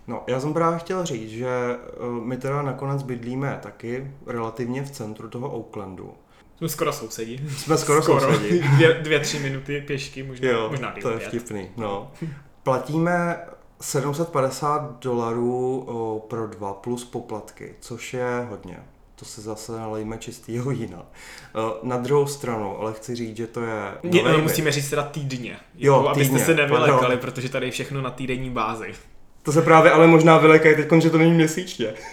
[0.08, 1.48] No, já jsem právě chtěl říct, že
[2.24, 6.14] my teda nakonec bydlíme taky relativně v centru toho Oaklandu.
[6.58, 7.50] Jsme skoro sousedí.
[7.50, 8.22] Jsme skoro, skoro.
[8.22, 8.60] sousedí.
[8.60, 12.12] Dvě, dvě, tři minuty pěšky, možná, jo, možná to je vtipný, no.
[12.64, 13.40] Platíme
[13.82, 15.88] 750 dolarů
[16.28, 18.78] pro dva plus poplatky, což je hodně.
[19.16, 21.06] To se zase nalejme čistýho jína.
[21.84, 23.92] Na druhou stranu, ale chci říct, že to je...
[24.04, 25.58] Ne, no, musíme říct teda týdně.
[25.76, 26.30] Jo, jako, týdně.
[26.30, 27.18] Abyste se nevylekali, pardon.
[27.18, 28.94] protože tady je všechno na týdenní bázi.
[29.44, 31.94] To se právě ale možná vylekají teď, že to není měsíčně.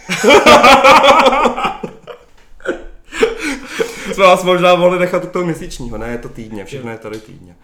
[4.13, 7.21] Jsme vás možná mohli nechat u toho měsíčního, ne, je to týdně, všechno je tady
[7.21, 7.57] týdně.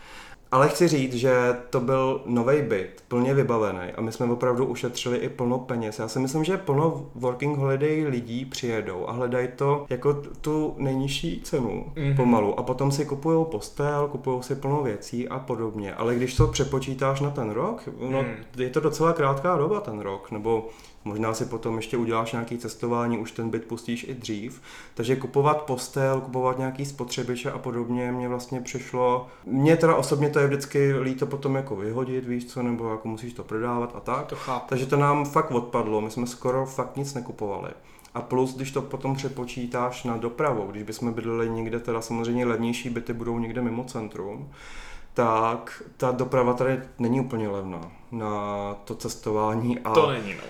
[0.53, 5.19] Ale chci říct, že to byl nový byt, plně vybavený a my jsme opravdu ušetřili
[5.19, 5.99] i plno peněz.
[5.99, 11.41] Já si myslím, že plno working holiday lidí přijedou a hledají to jako tu nejnižší
[11.45, 12.17] cenu mm-hmm.
[12.17, 15.95] pomalu a potom si kupují postel, kupují si plno věcí a podobně.
[15.95, 18.29] Ale když to přepočítáš na ten rok, no, mm.
[18.57, 20.69] je to docela krátká doba ten rok, nebo
[21.05, 24.63] Možná si potom ještě uděláš nějaký cestování, už ten byt pustíš i dřív.
[24.95, 29.27] Takže kupovat postel, kupovat nějaký spotřebiče a podobně mě vlastně přišlo.
[29.47, 33.33] Mně teda osobně to je vždycky líto potom jako vyhodit, víš co, nebo jako musíš
[33.33, 34.27] to prodávat a tak.
[34.27, 34.67] To chápu.
[34.69, 37.71] Takže to nám fakt odpadlo, my jsme skoro fakt nic nekupovali.
[38.15, 42.91] A plus, když to potom přepočítáš na dopravu, když bychom bydleli někde, teda samozřejmě levnější
[42.91, 44.51] byty budou někde mimo centrum,
[45.15, 49.79] tak ta doprava tady není úplně levná na to cestování.
[49.79, 50.43] A, to není, no.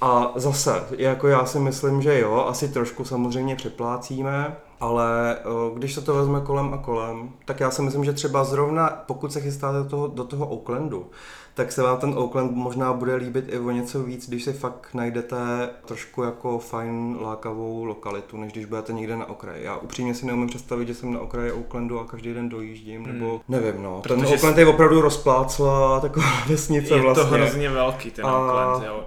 [0.00, 5.36] A zase, jako já si myslím, že jo, asi trošku samozřejmě přeplácíme, ale
[5.74, 9.32] když se to vezme kolem a kolem, tak já si myslím, že třeba zrovna, pokud
[9.32, 11.06] se chystáte do toho, do toho Oaklandu,
[11.54, 14.88] tak se vám ten Oakland možná bude líbit i o něco víc, když si fakt
[14.94, 15.36] najdete
[15.84, 19.64] trošku jako fajn lákavou lokalitu, než když budete někde na okraji.
[19.64, 23.12] Já upřímně si neumím představit, že jsem na okraji Oaklandu a každý den dojíždím, hmm.
[23.12, 24.00] nebo nevím, no.
[24.02, 27.22] Protože ten Oakland je opravdu rozplácla taková vesnice je vlastně.
[27.22, 28.38] Je to hrozně velký ten a...
[28.38, 29.04] Oakland, jo.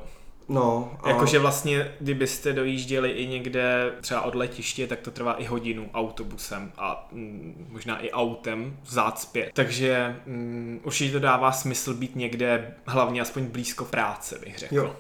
[0.52, 0.92] No.
[1.04, 1.10] A...
[1.10, 6.72] Jakože vlastně, kdybyste dojížděli i někde třeba od letiště, tak to trvá i hodinu autobusem
[6.78, 9.52] a mm, možná i autem vzát zpět.
[9.54, 14.76] Takže mm, určitě to dává smysl být někde, hlavně aspoň blízko práce, bych řekl.
[14.76, 14.96] Jo.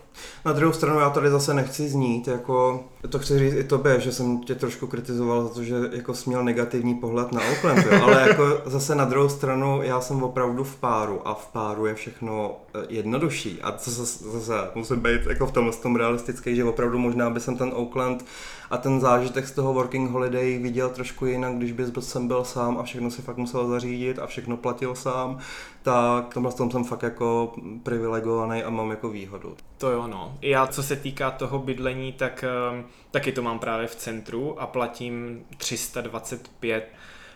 [0.45, 4.11] Na druhou stranu já tady zase nechci znít, jako to chci říct i tobě, že
[4.11, 8.03] jsem tě trošku kritizoval za to, že jako jsi měl negativní pohled na Oakland, jo?
[8.03, 11.95] ale jako zase na druhou stranu já jsem opravdu v páru a v páru je
[11.95, 16.99] všechno eh, jednodušší a zase, zase musím být jako v tom, tom realistický, že opravdu
[16.99, 18.25] možná by jsem ten Oakland
[18.69, 22.77] a ten zážitek z toho working holiday viděl trošku jinak, když bys jsem byl sám
[22.77, 25.37] a všechno si fakt musel zařídit a všechno platil sám,
[25.81, 29.55] tak tomhle tom jsem fakt jako privilegovaný a mám jako výhodu.
[29.77, 30.37] To jo, no.
[30.41, 34.67] Já co se týká toho bydlení, tak um, taky to mám právě v centru a
[34.67, 36.87] platím 325,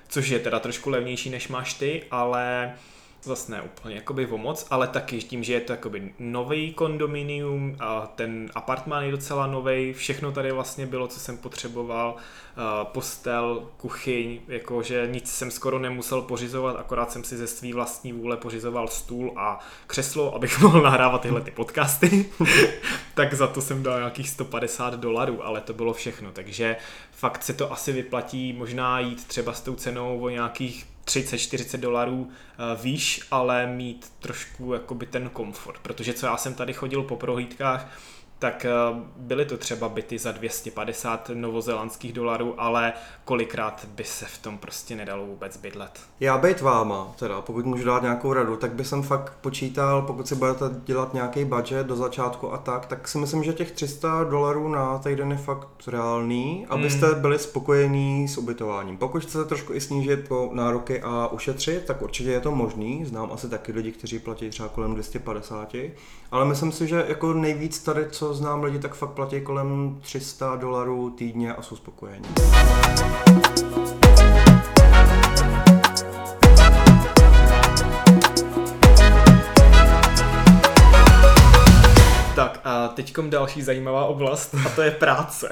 [0.07, 2.73] což je teda trošku levnější než máš ty, ale
[3.29, 7.75] zase ne úplně jakoby o moc, ale taky tím, že je to jakoby nový kondominium
[7.79, 12.15] a ten apartmán je docela nový, všechno tady vlastně bylo, co jsem potřeboval,
[12.83, 18.37] postel, kuchyň, jakože nic jsem skoro nemusel pořizovat, akorát jsem si ze své vlastní vůle
[18.37, 22.25] pořizoval stůl a křeslo, abych mohl nahrávat tyhle ty podcasty,
[23.13, 26.75] tak za to jsem dal nějakých 150 dolarů, ale to bylo všechno, takže
[27.11, 32.29] fakt se to asi vyplatí možná jít třeba s tou cenou o nějakých 30-40 dolarů
[32.29, 37.15] eh, výš, ale mít trošku jakoby ten komfort, protože co já jsem tady chodil po
[37.15, 37.99] prohlídkách,
[38.45, 38.69] tak eh,
[39.17, 42.93] byly to třeba byty za 250 novozelandských dolarů, ale
[43.25, 45.99] kolikrát by se v tom prostě nedalo vůbec bydlet.
[46.19, 50.27] Já být váma, teda pokud můžu dát nějakou radu, tak by jsem fakt počítal, pokud
[50.27, 54.23] si budete dělat nějaký budget do začátku a tak, tak si myslím, že těch 300
[54.23, 57.21] dolarů na týden je fakt reálný, abyste mm.
[57.21, 58.97] byli spokojení s ubytováním.
[58.97, 63.05] Pokud chcete trošku i snížit po nároky a ušetřit, tak určitě je to možný.
[63.05, 65.75] Znám asi taky lidi, kteří platí třeba kolem 250,
[66.31, 70.55] ale myslím si, že jako nejvíc tady, co znám lidi, tak fakt platí kolem 300
[70.55, 72.25] dolarů týdně a jsou spokojení.
[82.35, 85.49] Tak a teďkom další zajímavá oblast a to je práce.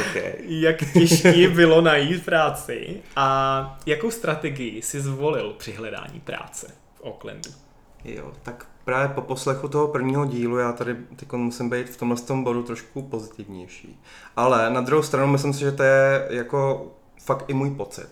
[0.00, 0.32] Okay.
[0.48, 7.50] Jak těžké bylo najít práci a jakou strategii si zvolil při hledání práce v Oaklandu?
[8.04, 12.16] Jo, tak právě po poslechu toho prvního dílu já tady teď musím být v tomhle
[12.16, 14.00] tom bodu trošku pozitivnější.
[14.36, 16.92] Ale na druhou stranu myslím si, že to je jako
[17.24, 18.08] fakt i můj pocit.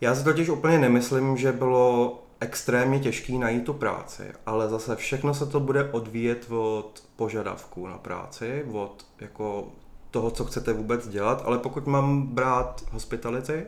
[0.00, 5.34] Já si totiž úplně nemyslím, že bylo extrémně těžký najít tu práci, ale zase všechno
[5.34, 9.68] se to bude odvíjet od požadavků na práci, od jako
[10.10, 13.66] toho, co chcete vůbec dělat, ale pokud mám brát hospitality,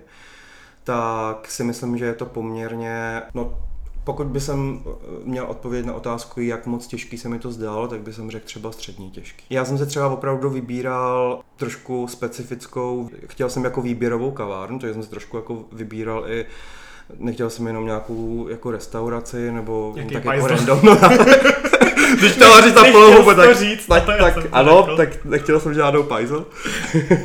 [0.84, 3.58] tak si myslím, že je to poměrně, no
[4.06, 4.90] pokud by jsem eh,
[5.24, 8.46] měl odpovědět na otázku, jak moc těžký se mi to zdálo, tak by jsem řekl
[8.46, 9.44] třeba středně těžký.
[9.50, 15.02] Já jsem se třeba opravdu vybíral trošku specifickou, chtěl jsem jako výběrovou kavárnu, takže jsem
[15.02, 16.46] si trošku jako vybíral i
[17.18, 20.80] nechtěl jsem jenom nějakou jako restauraci nebo Jaký tak jako random.
[20.82, 20.96] No,
[22.18, 26.02] Když chtěla říct na polohu, tak, říct, tak, tak, tak ano, tak nechtěl jsem žádnou
[26.02, 26.44] pajzel.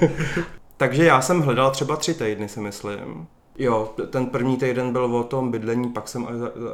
[0.77, 3.27] Takže já jsem hledal třeba tři týdny, si myslím.
[3.62, 6.28] Jo, ten první týden byl o tom bydlení, pak jsem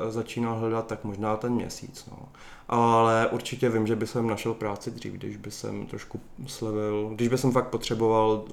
[0.09, 2.07] začínal hledat tak možná ten měsíc.
[2.11, 2.17] No.
[2.69, 7.11] Ale určitě vím, že by jsem našel práci dřív, když by jsem trošku slevil.
[7.15, 8.43] Když by jsem fakt potřeboval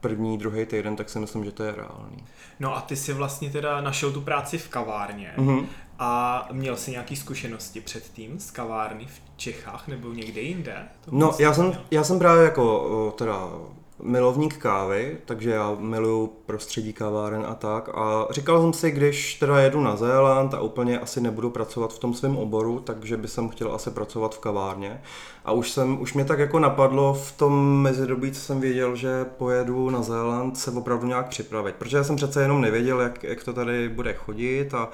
[0.00, 2.24] první, druhý týden, tak si myslím, že to je reálný.
[2.60, 5.34] No a ty si vlastně teda našel tu práci v kavárně.
[5.36, 5.66] Mm-hmm.
[5.98, 10.88] A měl jsi nějaké zkušenosti předtím z kavárny v Čechách nebo někde jinde?
[11.04, 13.50] To no, já jsem, já jsem právě jako teda
[14.02, 17.88] milovník kávy, takže já miluju prostředí kaváren a tak.
[17.94, 21.98] A říkal jsem si, když teda jedu na Zéland a úplně asi nebudu pracovat v
[21.98, 25.02] tom svém oboru, takže by jsem chtěl asi pracovat v kavárně.
[25.44, 29.24] A už, jsem, už mě tak jako napadlo v tom mezidobí, co jsem věděl, že
[29.24, 31.74] pojedu na Zéland se opravdu nějak připravit.
[31.74, 34.88] Protože já jsem přece jenom nevěděl, jak, jak to tady bude chodit a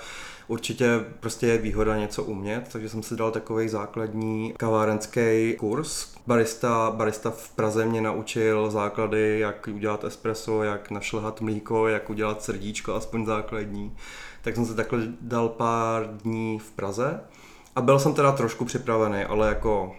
[0.50, 6.14] určitě prostě je výhoda něco umět, takže jsem si dal takový základní kavárenský kurz.
[6.26, 12.42] Barista, barista v Praze mě naučil základy, jak udělat espresso, jak našlehat mlíko, jak udělat
[12.42, 13.96] srdíčko, aspoň základní.
[14.42, 17.20] tak jsem se takhle dal pár dní v Praze
[17.76, 19.96] a byl jsem teda trošku připravený, ale jako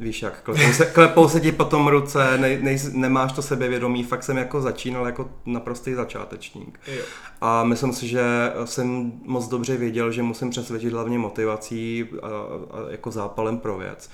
[0.00, 4.22] Víš jak, klepou se, klepou se ti potom ruce, ne, ne, nemáš to sebevědomí, fakt
[4.22, 6.80] jsem jako začínal jako naprostý začátečník.
[6.86, 7.02] Jo.
[7.40, 12.90] A myslím si, že jsem moc dobře věděl, že musím přesvědčit hlavně motivací a, a
[12.90, 14.10] jako zápalem pro věc.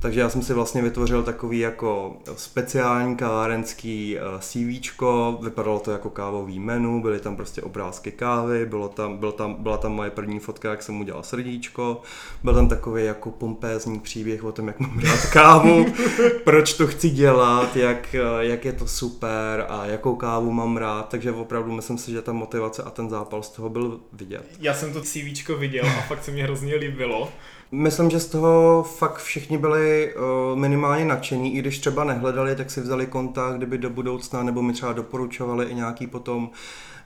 [0.00, 5.00] Takže já jsem si vlastně vytvořil takový jako speciální kavárenský eh, CV,
[5.42, 9.76] vypadalo to jako kávový menu, byly tam prostě obrázky kávy, bylo tam, byl tam, byla
[9.76, 12.02] tam moje první fotka, jak jsem udělal srdíčko,
[12.44, 15.86] byl tam takový jako pompézní příběh o tom, jak mám rád kávu,
[16.44, 21.08] proč to chci dělat, jak, eh, jak je to super a jakou kávu mám rád,
[21.08, 24.44] takže opravdu myslím si, že ta motivace a ten zápal z toho byl vidět.
[24.60, 27.28] Já jsem to CV viděl a fakt se mi hrozně líbilo.
[27.72, 32.70] Myslím, že z toho fakt všichni byli uh, minimálně nadšení, i když třeba nehledali, tak
[32.70, 36.50] si vzali kontakt, kdyby do budoucna, nebo mi třeba doporučovali i nějaký potom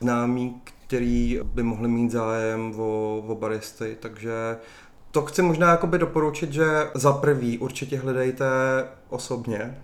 [0.01, 4.57] známí, který by mohli mít zájem o, o baristy, takže
[5.15, 8.45] to chci možná jakoby doporučit, že za prvý určitě hledejte
[9.09, 9.81] osobně.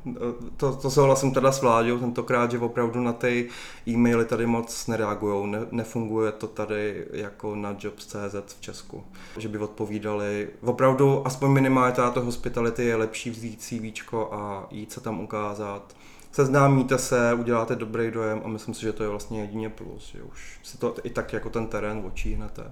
[0.57, 3.49] To, to souhlasím teda s Vláďou tentokrát, že opravdu na ty
[3.87, 5.51] e-maily tady moc nereagují.
[5.51, 9.03] Ne, nefunguje to tady jako na jobs.cz v Česku.
[9.37, 10.49] Že by odpovídali.
[10.61, 15.95] Opravdu, aspoň minimálně tato hospitality je lepší vzít CV a jít se tam ukázat
[16.31, 20.23] seznámíte se, uděláte dobrý dojem a myslím si, že to je vlastně jedině plus, že
[20.23, 22.71] už si to i tak jako ten terén očíhnete.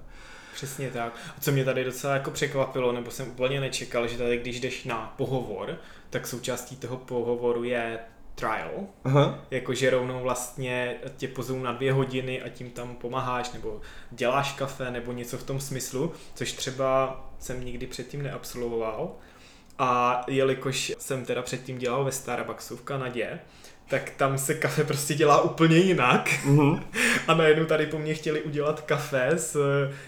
[0.54, 1.12] Přesně tak.
[1.36, 4.84] A co mě tady docela jako překvapilo, nebo jsem úplně nečekal, že tady když jdeš
[4.84, 5.78] na pohovor,
[6.10, 7.98] tak součástí toho pohovoru je
[8.34, 8.70] trial,
[9.04, 9.38] Aha.
[9.50, 14.90] jakože rovnou vlastně tě pozvou na dvě hodiny a tím tam pomáháš, nebo děláš kafe,
[14.90, 19.12] nebo něco v tom smyslu, což třeba jsem nikdy předtím neabsolvoval.
[19.78, 23.40] A jelikož jsem teda předtím dělal ve Starbucksu v Kanadě,
[23.90, 26.30] tak tam se kafe prostě dělá úplně jinak.
[26.46, 26.82] Mm-hmm.
[27.28, 29.56] A najednou tady po mně chtěli udělat kafe s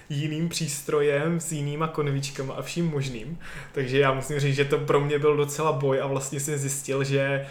[0.09, 3.39] jiným přístrojem, s jinýma konvičkama a vším možným.
[3.73, 7.05] Takže já musím říct, že to pro mě byl docela boj a vlastně jsem zjistil,
[7.05, 7.47] že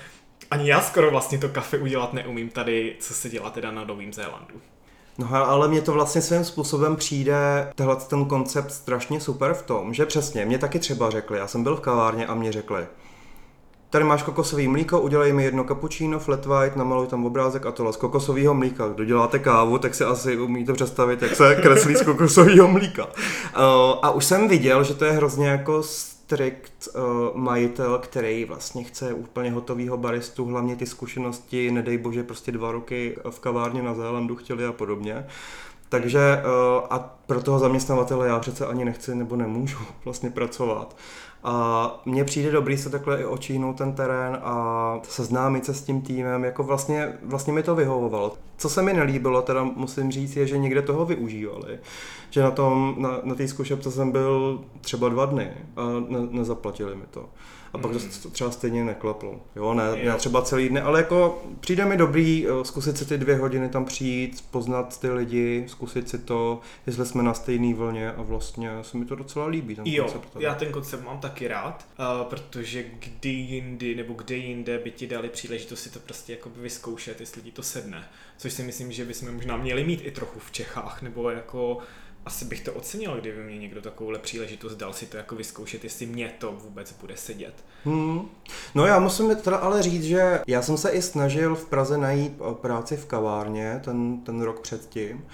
[0.52, 4.14] ani já skoro vlastně to kafe udělat neumím tady, co se dělá teda na Novém
[4.14, 4.62] Zélandu.
[5.18, 9.94] No ale mně to vlastně svým způsobem přijde, tenhle ten koncept strašně super v tom,
[9.94, 12.86] že přesně, mě taky třeba řekli, já jsem byl v kavárně a mě řekli,
[13.92, 17.94] Tady máš kokosový mlíko, udělej mi jedno cappuccino, flat white, namaluj tam obrázek a tohle
[17.94, 18.88] z kokosového mlíka.
[18.88, 23.06] Kdo děláte kávu, tak si asi umíte představit, jak se kreslí z kokosového mlíka.
[23.06, 23.12] Uh,
[24.02, 27.02] a už jsem viděl, že to je hrozně jako strikt uh,
[27.34, 33.18] majitel, který vlastně chce úplně hotovýho baristu, hlavně ty zkušenosti, nedej bože, prostě dva roky
[33.30, 35.26] v kavárně na Zélandu chtěli a podobně.
[35.90, 40.96] Takže uh, a pro toho zaměstnavatele já přece ani nechci nebo nemůžu vlastně pracovat.
[41.44, 46.02] A mně přijde dobrý se takhle i očíhnout ten terén a seznámit se s tím
[46.02, 48.34] týmem, jako vlastně, vlastně mi to vyhovovalo.
[48.58, 51.80] Co se mi nelíbilo, teda musím říct, je, že někde toho využívali.
[52.32, 56.96] Že na tom, na, na té zkušebce jsem byl třeba dva dny a ne, nezaplatili
[56.96, 57.30] mi to
[57.74, 58.00] a pak mm.
[58.24, 59.40] to třeba stejně neklaplo.
[59.56, 60.12] Jo, ne, jo.
[60.12, 63.70] ne třeba celý den, ale jako přijde mi dobrý eh, zkusit si ty dvě hodiny
[63.70, 68.70] tam přijít, poznat ty lidi, zkusit si to, jestli jsme na stejné vlně a vlastně
[68.82, 69.76] se mi to docela líbí.
[69.76, 70.46] Ten jo, koncept tady.
[70.46, 75.08] já ten koncept mám taky rád, uh, protože kdy jindy nebo kde jinde by ti
[75.08, 78.04] dali příležitost si to prostě jako vyzkoušet, jestli ti to sedne.
[78.38, 81.78] Což si myslím, že bychom možná měli mít i trochu v Čechách, nebo jako
[82.26, 86.06] asi bych to ocenil, kdyby mě někdo takovouhle příležitost dal si to jako vyzkoušet, jestli
[86.06, 87.54] mě to vůbec bude sedět.
[87.86, 88.30] Hmm.
[88.76, 92.34] No já musím teda ale říct, že já jsem se i snažil v Praze najít
[92.54, 95.26] práci v kavárně ten, ten rok předtím.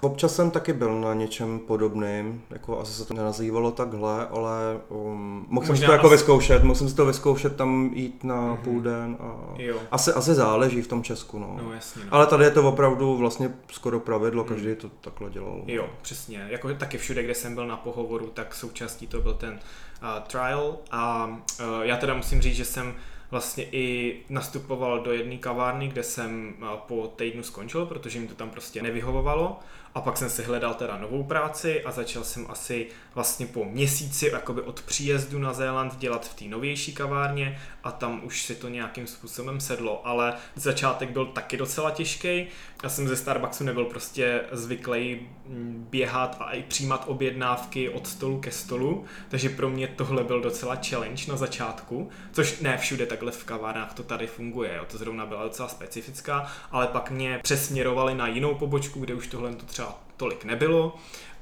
[0.00, 5.46] Občas jsem taky byl na něčem podobným, jako asi se to nenazývalo takhle, ale um,
[5.48, 6.16] mohl jsem si to jako asi...
[6.16, 8.56] vyzkoušet, mohl jsem si to vyzkoušet tam jít na mm-hmm.
[8.56, 9.78] půl den a jo.
[9.90, 11.58] Asi, asi záleží v tom Česku, no.
[11.62, 12.14] no jasně, no.
[12.14, 14.48] Ale tady je to opravdu vlastně skoro pravidlo, mm.
[14.48, 15.62] každý to takhle dělal.
[15.66, 19.52] Jo, přesně, jako taky všude, kde jsem byl na pohovoru, tak součástí to byl ten
[19.52, 22.94] uh, trial a uh, já teda musím říct, že jsem
[23.30, 26.54] vlastně i nastupoval do jedné kavárny, kde jsem
[26.86, 29.58] po týdnu skončil, protože mi to tam prostě nevyhovovalo
[29.96, 34.30] a pak jsem si hledal teda novou práci a začal jsem asi vlastně po měsíci
[34.32, 38.68] jakoby od příjezdu na Zéland dělat v té novější kavárně a tam už si to
[38.68, 42.46] nějakým způsobem sedlo, ale začátek byl taky docela těžký.
[42.82, 48.40] Já jsem ze Starbucksu nebyl prostě zvyklý mm, běhat a i přijímat objednávky od stolu
[48.40, 53.32] ke stolu, takže pro mě tohle byl docela challenge na začátku, což ne všude takhle
[53.32, 54.84] v kavárnách to tady funguje, jo.
[54.90, 59.54] to zrovna byla docela specifická, ale pak mě přesměrovali na jinou pobočku, kde už tohle
[59.54, 60.94] to třeba tolik nebylo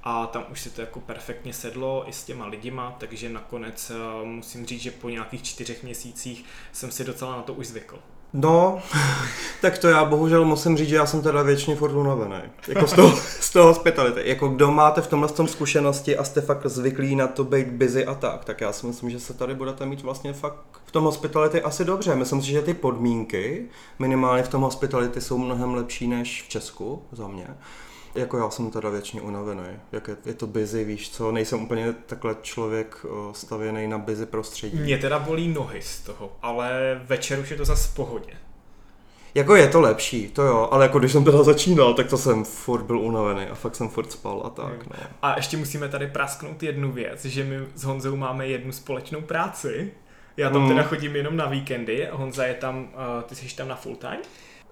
[0.05, 4.25] a tam už si to jako perfektně sedlo i s těma lidima, takže nakonec eh,
[4.25, 7.99] musím říct, že po nějakých čtyřech měsících jsem si docela na to už zvykl.
[8.33, 8.83] No,
[9.61, 12.43] tak to já bohužel musím říct, že já jsem teda většině furt unavený.
[12.69, 14.21] Jako z toho, z toho hospitality.
[14.25, 18.07] Jako kdo máte v tomhle tom zkušenosti a jste fakt zvyklí na to být busy
[18.07, 21.05] a tak, tak já si myslím, že se tady budete mít vlastně fakt v tom
[21.05, 22.17] hospitality asi dobře.
[22.17, 27.03] Myslím si, že ty podmínky minimálně v tom hospitality jsou mnohem lepší než v Česku
[27.13, 27.47] za mě.
[28.15, 29.63] Jako já jsem teda většině unavený.
[29.93, 34.79] Jak je, je to busy, víš co, nejsem úplně takhle člověk stavěný na busy prostředí.
[34.79, 38.33] Mě teda bolí nohy z toho, ale večer už je to zase v pohodě.
[39.35, 42.45] Jako je to lepší, to jo, ale jako když jsem teda začínal, tak to jsem
[42.45, 44.97] furt byl unavený a fakt jsem furt spal a tak, no.
[45.23, 49.93] A ještě musíme tady prasknout jednu věc, že my s Honzou máme jednu společnou práci.
[50.37, 50.69] Já tam mm.
[50.69, 53.97] teda chodím jenom na víkendy a Honza je tam, uh, ty jsi tam na full
[53.97, 54.21] time?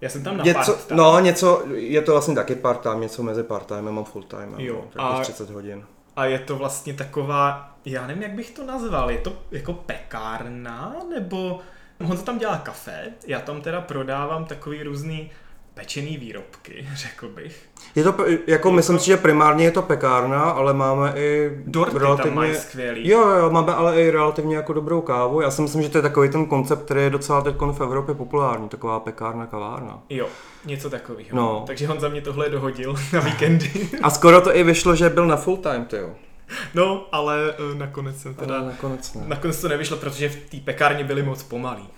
[0.02, 0.96] Já jsem tam na něco, part-time.
[0.96, 4.54] No, něco, je to vlastně taky part-time, něco mezi part-time a full-time.
[4.58, 4.84] Jo.
[4.96, 5.84] A, 30 hodin.
[6.16, 10.96] A je to vlastně taková, já nevím, jak bych to nazval, je to jako pekárna,
[11.10, 11.60] nebo
[12.10, 15.30] on tam dělá kafe, já tam teda prodávám takový různý
[15.74, 17.68] pečený výrobky, řekl bych.
[17.94, 18.14] Je to,
[18.46, 19.02] jako je myslím to...
[19.02, 22.30] si, že primárně je to pekárna, ale máme i Dorty relativně...
[22.30, 23.08] tam mají skvělý.
[23.08, 25.40] Jo, jo, máme ale i relativně jako dobrou kávu.
[25.40, 28.14] Já si myslím, že to je takový ten koncept, který je docela teď v Evropě
[28.14, 30.02] populární, taková pekárna, kavárna.
[30.10, 30.28] Jo,
[30.64, 31.28] něco takového.
[31.32, 31.64] No.
[31.66, 33.70] Takže on za mě tohle dohodil na víkendy.
[34.02, 36.10] A skoro to i vyšlo, že byl na full time, ty jo.
[36.74, 38.54] No, ale uh, nakonec jsem teda...
[38.54, 39.22] Ale nakonec ne.
[39.26, 41.88] Nakonec to nevyšlo, protože v té pekárně byli moc pomalí.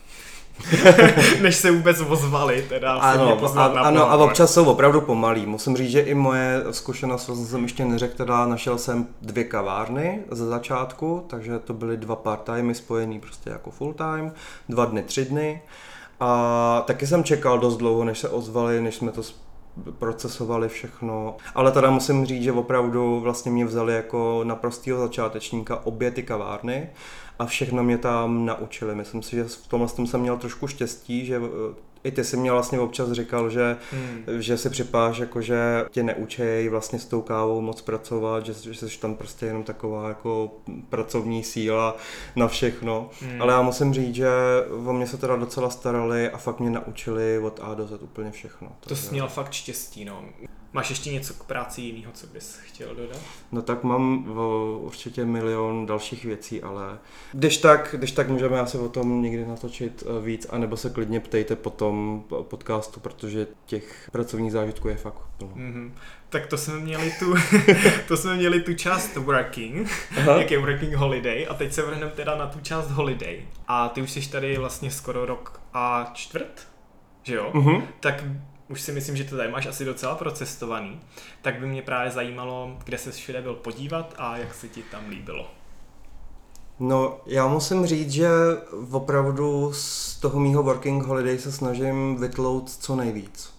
[1.43, 5.47] než se vůbec ozvali, teda ano, a, ano, a občas jsou opravdu pomalí.
[5.47, 10.47] Musím říct, že i moje zkušenost, jsem ještě neřekl, teda našel jsem dvě kavárny ze
[10.47, 14.33] začátku, takže to byly dva part-timey spojený prostě jako full-time,
[14.69, 15.63] dva dny, tři dny.
[16.21, 19.23] A taky jsem čekal dost dlouho, než se ozvali, než jsme to
[19.99, 21.37] procesovali všechno.
[21.55, 26.89] Ale teda musím říct, že opravdu vlastně mě vzali jako naprostého začátečníka obě ty kavárny
[27.39, 28.95] a všechno mě tam naučili.
[28.95, 32.53] Myslím si, že v tomhle jsem měl trošku štěstí, že eh, i ty si mě
[32.53, 34.25] vlastně občas říkal, že, hmm.
[34.39, 38.89] že si připáš, jako že tě neučej vlastně s tou kávou moc pracovat, že, že
[38.89, 40.51] jsi tam prostě jenom taková jako
[40.89, 41.97] pracovní síla
[42.37, 43.11] na všechno.
[43.21, 43.43] Hmm.
[43.43, 44.29] Ale já musím říct, že
[44.87, 48.31] o mě se teda docela starali a fakt mě naučili od A do Z úplně
[48.31, 48.69] všechno.
[48.81, 50.25] To jsi měl fakt štěstí, no.
[50.75, 53.19] Máš ještě něco k práci jiného, co bys chtěl dodat?
[53.53, 56.99] No tak mám o, určitě milion dalších věcí, ale
[57.33, 61.21] když tak, když tak můžeme asi o tom někdy natočit eh, víc, anebo se klidně
[61.21, 65.53] ptejte po tom podcastu, protože těch pracovních zážitků je fakt plno.
[65.55, 65.91] Mm-hmm.
[66.29, 67.35] Tak to jsme měli tu,
[68.09, 70.39] to jsme měli tu část working, Aha.
[70.39, 73.45] jak je working holiday a teď se vrhneme teda na tu část holiday.
[73.69, 76.69] A ty už jsi tady vlastně skoro rok a čtvrt,
[77.23, 77.51] že jo?
[77.55, 77.83] Mm-hmm.
[78.01, 78.25] Tak
[78.69, 81.01] už si myslím, že to tady máš asi docela procestovaný,
[81.43, 85.09] tak by mě právě zajímalo, kde se všude byl podívat a jak se ti tam
[85.09, 85.51] líbilo.
[86.81, 88.29] No, já musím říct, že
[88.91, 93.55] opravdu z toho mýho working holiday se snažím vytlout co nejvíc.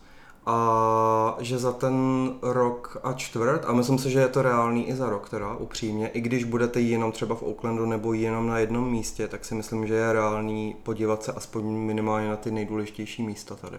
[0.46, 1.96] A že za ten
[2.42, 6.08] rok a čtvrt, a myslím si, že je to reálný i za rok teda, upřímně,
[6.08, 9.88] i když budete jenom třeba v Oaklandu nebo jenom na jednom místě, tak si myslím,
[9.88, 13.78] že je reálný podívat se aspoň minimálně na ty nejdůležitější místa tady.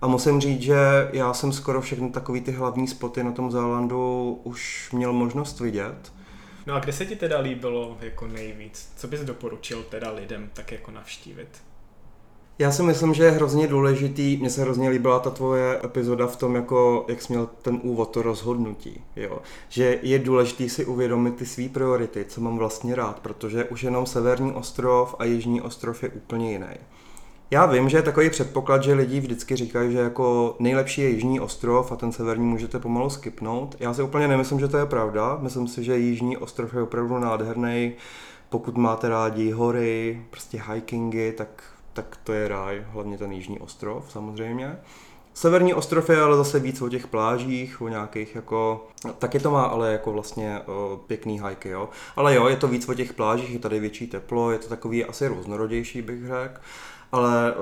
[0.00, 0.76] A musím říct, že
[1.12, 6.12] já jsem skoro všechny takové ty hlavní spoty na tom Zélandu už měl možnost vidět.
[6.66, 8.92] No a kde se ti teda líbilo jako nejvíc?
[8.96, 11.48] Co bys doporučil teda lidem tak jako navštívit?
[12.58, 16.36] Já si myslím, že je hrozně důležitý, mně se hrozně líbila ta tvoje epizoda v
[16.36, 19.38] tom, jako, jak jsi měl ten úvod, to rozhodnutí, jo.
[19.68, 24.06] Že je důležitý si uvědomit ty své priority, co mám vlastně rád, protože už jenom
[24.06, 26.76] severní ostrov a jižní ostrov je úplně jiný.
[27.50, 31.40] Já vím, že je takový předpoklad, že lidi vždycky říkají, že jako nejlepší je Jižní
[31.40, 33.76] ostrov a ten severní můžete pomalu skipnout.
[33.80, 35.38] Já si úplně nemyslím, že to je pravda.
[35.40, 37.92] Myslím si, že Jižní ostrov je opravdu nádherný.
[38.48, 44.12] Pokud máte rádi hory, prostě hikingy, tak, tak to je ráj, hlavně ten Jižní ostrov
[44.12, 44.78] samozřejmě.
[45.34, 48.86] Severní ostrov je ale zase víc o těch plážích, o nějakých jako,
[49.18, 51.88] taky to má ale jako vlastně o, pěkný hajky, jo.
[52.16, 55.04] Ale jo, je to víc o těch plážích, je tady větší teplo, je to takový
[55.04, 56.60] asi různorodější, bych řekl
[57.16, 57.54] ale,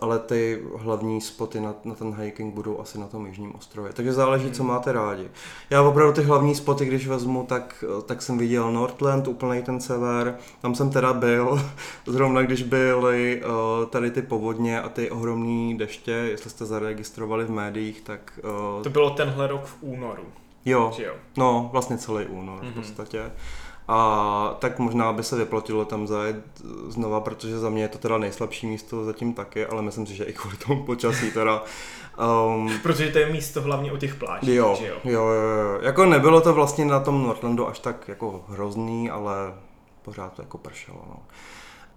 [0.00, 3.92] ale ty hlavní spoty na, na ten hiking budou asi na tom jižním ostrově.
[3.92, 4.72] Takže záleží, co hmm.
[4.72, 5.28] máte rádi.
[5.70, 10.36] Já opravdu ty hlavní spoty, když vezmu, tak, tak jsem viděl Northland, úplný ten sever.
[10.60, 11.62] Tam jsem teda byl,
[12.06, 13.42] zrovna když byly
[13.90, 18.40] tady ty povodně a ty ohromné deště, jestli jste zaregistrovali v médiích, tak...
[18.82, 20.22] To bylo tenhle rok v únoru.
[20.64, 21.14] Jo, jo?
[21.36, 22.72] no vlastně celý únor mm-hmm.
[22.72, 22.74] v mhm.
[22.74, 23.30] podstatě.
[23.88, 26.36] A tak možná by se vyplatilo tam zajet
[26.88, 30.24] znova, protože za mě je to teda nejslabší místo zatím taky, ale myslím si, že
[30.24, 31.62] i kvůli tomu počasí teda.
[32.46, 34.96] Um, protože to je místo hlavně o těch plážích, jo, že jo?
[35.04, 35.78] Jo, jo, jo.
[35.82, 39.34] Jako nebylo to vlastně na tom Northlandu až tak jako hrozný, ale
[40.02, 41.16] pořád to jako pršelo, no.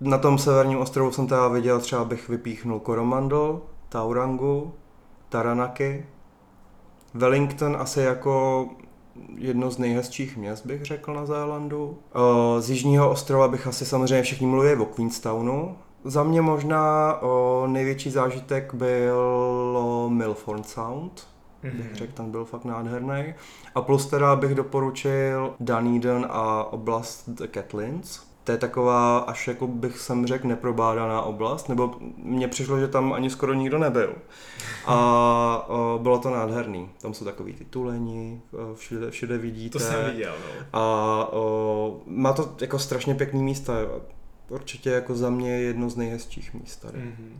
[0.01, 4.73] Na tom severním ostrovu jsem teda viděl, třeba bych vypíchnul Coromandel, Taurangu,
[5.29, 6.05] Taranaki,
[7.13, 8.65] Wellington asi jako
[9.35, 11.97] jedno z nejhezčích měst, bych řekl, na Zélandu.
[12.59, 15.75] Z jižního ostrova bych asi samozřejmě všichni mluví o Queenstownu.
[16.03, 21.27] Za mě možná o, největší zážitek byl Milford Sound,
[21.63, 21.77] mm-hmm.
[21.77, 23.33] bych řekl, ten byl fakt nádherný.
[23.75, 29.97] A plus teda bych doporučil Dunedin a oblast Catlins to je taková, až jako bych
[29.97, 34.15] jsem řekl, neprobádaná oblast, nebo mně přišlo, že tam ani skoro nikdo nebyl.
[34.85, 36.89] A o, bylo to nádherný.
[37.01, 38.41] Tam jsou takový ty tuleni,
[38.75, 39.73] všude, všude vidíte.
[39.73, 40.65] To jsem viděl, no.
[40.73, 43.73] A o, má to jako strašně pěkný místa.
[44.47, 46.97] Určitě jako za mě jedno z nejhezčích míst tady.
[46.97, 47.37] Mm-hmm.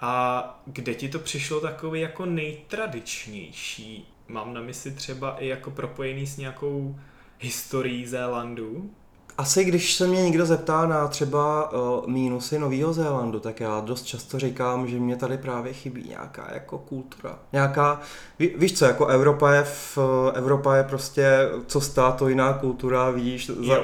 [0.00, 4.14] A kde ti to přišlo takový jako nejtradičnější?
[4.28, 6.96] Mám na mysli třeba i jako propojený s nějakou
[7.38, 8.90] historií Zélandu?
[9.38, 14.02] Asi když se mě někdo zeptá na třeba uh, mínusy Nového Zélandu, tak já dost
[14.02, 17.38] často říkám, že mě tady právě chybí nějaká jako kultura.
[17.52, 18.00] Nějaká,
[18.38, 19.98] ví, víš co, jako Evropa je, v,
[20.34, 23.74] Evropa je prostě co stát, to jiná kultura, vidíš, za,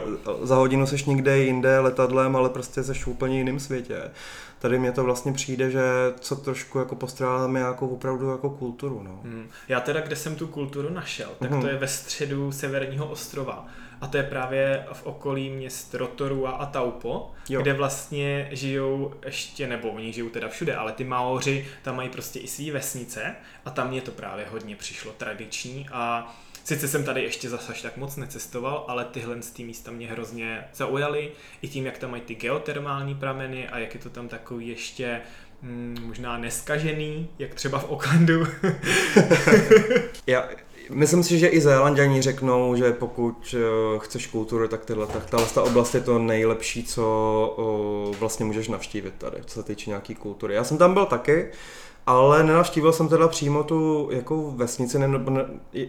[0.42, 4.11] za hodinu seš někde jinde letadlem, ale prostě seš v úplně jiném světě.
[4.63, 5.81] Tady mě to vlastně přijde, že
[6.21, 9.03] co trošku jako postrádáme jako opravdu jako kulturu.
[9.03, 9.21] No.
[9.23, 9.49] Hmm.
[9.69, 11.61] Já teda, kde jsem tu kulturu našel, tak hmm.
[11.61, 13.67] to je ve středu severního ostrova
[14.01, 17.63] a to je právě v okolí měst Rotorua a Taupo, jo.
[17.63, 22.39] kde vlastně žijou ještě, nebo oni žijou teda všude, ale ty Maoři tam mají prostě
[22.39, 23.35] i svý vesnice
[23.65, 26.35] a tam mě to právě hodně přišlo tradiční a
[26.65, 30.65] Sice jsem tady ještě zase tak moc necestoval, ale tyhle z ty místa mě hrozně
[30.75, 31.33] zaujaly.
[31.63, 35.21] I tím, jak tam mají ty geotermální prameny a jak je to tam takový ještě
[35.63, 38.47] hmm, možná neskažený, jak třeba v Oaklandu.
[40.27, 40.49] Já,
[40.91, 45.47] Myslím si, že i Zélanděni řeknou, že pokud uh, chceš kulturu, tak tyhle, tak tahle
[45.55, 50.55] ta oblast je to nejlepší, co vlastně můžeš navštívit tady, co se týče nějaký kultury.
[50.55, 51.51] Já jsem tam byl taky,
[52.07, 55.44] ale nenavštívil jsem teda přímo tu jako vesnici, ne, ne,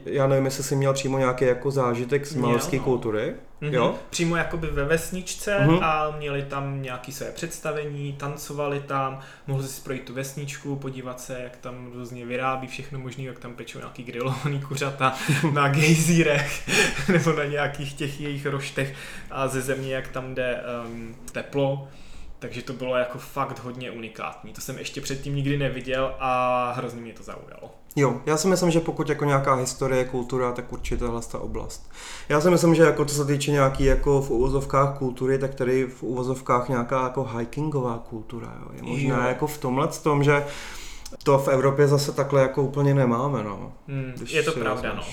[0.05, 2.83] já nevím, jestli jsi měl přímo nějaký jako zážitek z malské no.
[2.83, 3.33] kultury.
[3.61, 3.73] Mm-hmm.
[3.73, 3.95] Jo?
[4.09, 5.83] Přímo jakoby ve vesničce mm-hmm.
[5.83, 11.39] a měli tam nějaké své představení, tancovali tam, mohli si projít tu vesničku, podívat se,
[11.43, 15.13] jak tam různě vyrábí všechno možné, jak tam pečou nějaký grilovaný kuřata
[15.53, 16.69] na gejzírech
[17.09, 18.95] nebo na nějakých těch jejich roštech
[19.31, 21.87] a ze země, jak tam jde um, teplo
[22.43, 24.53] takže to bylo jako fakt hodně unikátní.
[24.53, 27.71] To jsem ještě předtím nikdy neviděl a hrozně mě to zaujalo.
[27.95, 31.91] Jo, já si myslím, že pokud jako nějaká historie, kultura, tak určitě tahle ta oblast.
[32.29, 35.85] Já si myslím, že jako co se týče nějaký jako v uvozovkách kultury, tak tady
[35.85, 38.71] v uvozovkách nějaká jako hikingová kultura, jo.
[38.73, 39.27] Je možná jo.
[39.27, 40.45] jako v tomhle tom, že
[41.23, 43.73] to v Evropě zase takhle jako úplně nemáme, no.
[43.87, 45.03] Hmm, je to pravda, no.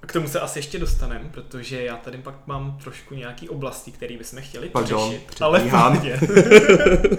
[0.00, 4.16] K tomu se asi ještě dostaneme, protože já tady pak mám trošku nějaký oblasti, které
[4.16, 5.36] bychom chtěli Pardon, řešit.
[5.40, 5.70] Ale v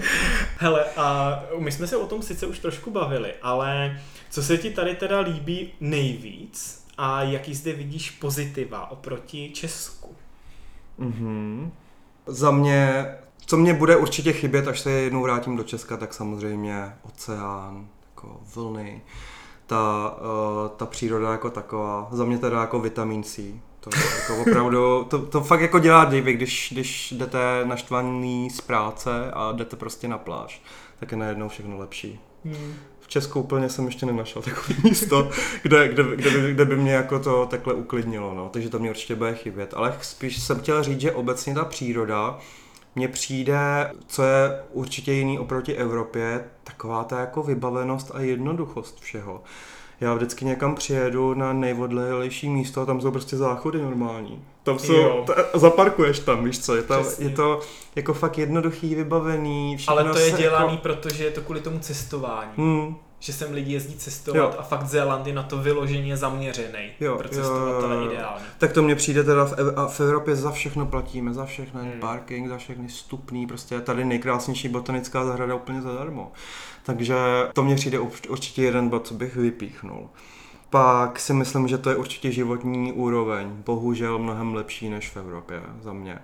[0.58, 4.70] Hele, a my jsme se o tom sice už trošku bavili, ale co se ti
[4.70, 10.16] tady teda líbí nejvíc a jaký zde vidíš pozitiva oproti Česku?
[10.98, 11.70] Mm-hmm.
[12.26, 13.06] Za mě,
[13.46, 18.40] co mě bude určitě chybět, až se jednou vrátím do Česka, tak samozřejmě oceán, jako
[18.54, 19.02] vlny,
[19.72, 22.08] ta, uh, ta příroda jako taková.
[22.12, 23.42] Za mě teda jako vitamin C.
[23.80, 28.60] To je jako opravdu, to, to fakt jako dělá divy, když, když jdete naštvaný z
[28.60, 30.62] práce a jdete prostě na pláž,
[31.00, 32.20] tak je najednou všechno lepší.
[32.44, 32.74] Hmm.
[33.00, 35.30] V Česku úplně jsem ještě nenašel takové místo,
[35.62, 38.48] kde, kde, kde, by, kde by mě jako to takhle uklidnilo, no.
[38.48, 39.74] takže to mě určitě bude chybět.
[39.74, 42.38] Ale spíš jsem chtěl říct, že obecně ta příroda
[42.96, 49.42] mně přijde, co je určitě jiný oproti Evropě, taková ta jako vybavenost a jednoduchost všeho.
[50.00, 54.44] Já vždycky někam přijedu na nejodlehlejší místo a tam jsou prostě záchody normální.
[54.62, 57.60] Tam jsou, ta, zaparkuješ tam, víš co, je to, je to
[57.96, 59.76] jako fakt jednoduchý, vybavený.
[59.86, 60.82] Ale to je dělaný, jako...
[60.82, 62.50] protože je to kvůli tomu cestování.
[62.56, 64.58] Hmm že sem lidi jezdí cestovat jo.
[64.58, 68.44] a fakt Zéland je na to vyloženě zaměřený jo, pro cestovatele jo, ideálně.
[68.58, 71.80] Tak to mně přijde teda v, Ev- a v Evropě za všechno platíme, za všechno
[71.80, 71.92] hmm.
[72.00, 76.32] parking, za všechny stupný, prostě tady nejkrásnější botanická zahrada úplně zadarmo.
[76.82, 77.14] Takže
[77.52, 77.98] to mně přijde
[78.28, 80.08] určitě jeden bod, co bych vypíchnul.
[80.70, 85.62] Pak si myslím, že to je určitě životní úroveň, bohužel mnohem lepší než v Evropě
[85.82, 86.18] za mě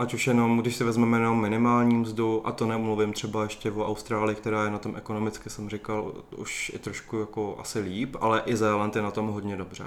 [0.00, 3.86] ať už jenom, když si vezmeme jenom minimální mzdu, a to nemluvím třeba ještě o
[3.86, 8.42] Austrálii, která je na tom ekonomicky, jsem říkal, už je trošku jako asi líp, ale
[8.46, 9.84] i Zéland je na tom hodně dobře.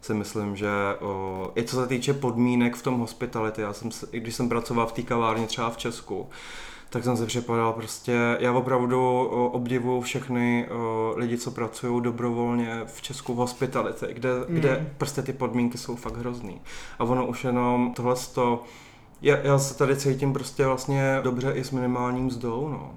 [0.00, 4.20] Si myslím, že o, i co se týče podmínek v tom hospitality, já jsem, i
[4.20, 6.28] když jsem pracoval v té kavárně třeba v Česku,
[6.90, 13.02] tak jsem se připadal prostě, já opravdu obdivuju všechny o, lidi, co pracují dobrovolně v
[13.02, 14.44] Česku v hospitality, kde, mm.
[14.48, 16.60] kde prostě ty podmínky jsou fakt hrozný.
[16.98, 18.62] A ono už jenom tohle to
[19.22, 22.94] Já, já se tady cítím prostě vlastně dobře i s minimálním mzdou, no.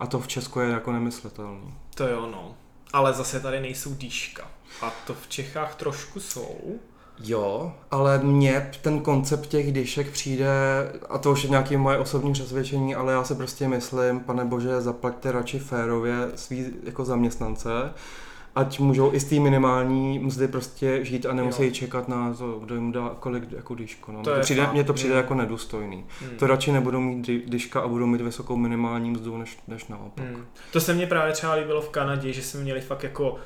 [0.00, 1.74] A to v Česku je jako nemyslitelný.
[1.94, 2.54] To jo, no.
[2.92, 4.50] Ale zase tady nejsou dýška.
[4.82, 6.78] A to v Čechách trošku jsou.
[7.24, 10.48] Jo, ale mně ten koncept těch dyšek přijde,
[11.08, 14.80] a to už je nějaké moje osobní přesvědčení, ale já si prostě myslím, pane bože,
[14.80, 17.70] zaplaťte radši férově svý jako zaměstnance,
[18.58, 21.70] ať můžou i z té minimální mzdy prostě žít a nemusí Jo.
[21.70, 24.12] čekat na to, kdo jim dá kolik jako dyšku.
[24.12, 24.22] No.
[24.22, 26.04] To Mně je přijde, fakt, mně to přijde jako nedůstojný.
[26.20, 26.30] Hmm.
[26.38, 30.24] To radši nebudou mít dyška a budou mít vysokou minimální mzdu, než, než naopak.
[30.24, 30.44] Hmm.
[30.72, 33.36] To se mně právě třeba líbilo v Kanadě, že jsme měli fakt jako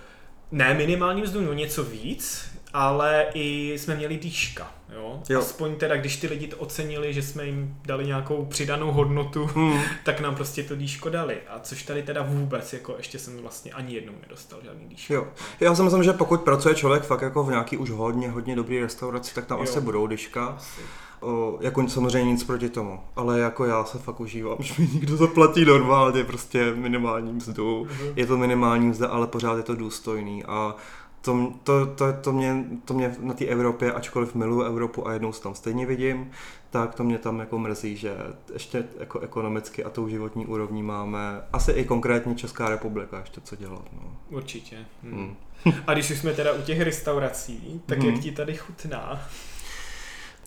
[0.52, 5.22] ne minimální mzdu, no něco víc, ale i jsme měli dýška, jo?
[5.28, 5.38] Jo.
[5.40, 9.80] Aspoň teda, když ty lidi to ocenili, že jsme jim dali nějakou přidanou hodnotu, Hmm.
[10.04, 11.36] tak nám prostě to dýško dali.
[11.48, 15.14] A což tady teda vůbec, jako ještě jsem vlastně ani jednou nedostal žádný dýško.
[15.14, 15.26] Jo.
[15.60, 18.80] Já si myslím, že pokud pracuje člověk fakt jako v nějaký už hodně, hodně dobrý
[18.80, 19.64] restauraci, tak tam Jo.
[19.64, 20.46] asi budou dyška.
[20.46, 20.80] Asi.
[21.20, 25.16] O, jako samozřejmě nic proti tomu, ale jako já se fakt užívám, že mi někdo
[25.16, 27.84] zaplatí normálně prostě minimální mzdu.
[27.90, 28.12] Mhm.
[28.16, 30.74] Je to minimální mzda, ale pořád je to důstojný a
[31.22, 35.32] to, to, to, to, mě, to mě na té Evropě, ačkoliv miluji Evropu a jednou
[35.32, 36.30] se tam stejně vidím,
[36.70, 38.16] tak to mě tam jako mrzí, že
[38.52, 43.56] ještě jako ekonomicky a tou životní úrovní máme asi i konkrétně Česká republika ještě co
[43.56, 43.84] dělat.
[43.92, 44.16] No.
[44.30, 44.76] Určitě.
[45.02, 45.34] Hmm.
[45.64, 45.74] Hmm.
[45.86, 48.06] A když už jsme teda u těch restaurací, tak Mhm.
[48.08, 49.20] jak ti tady chutná?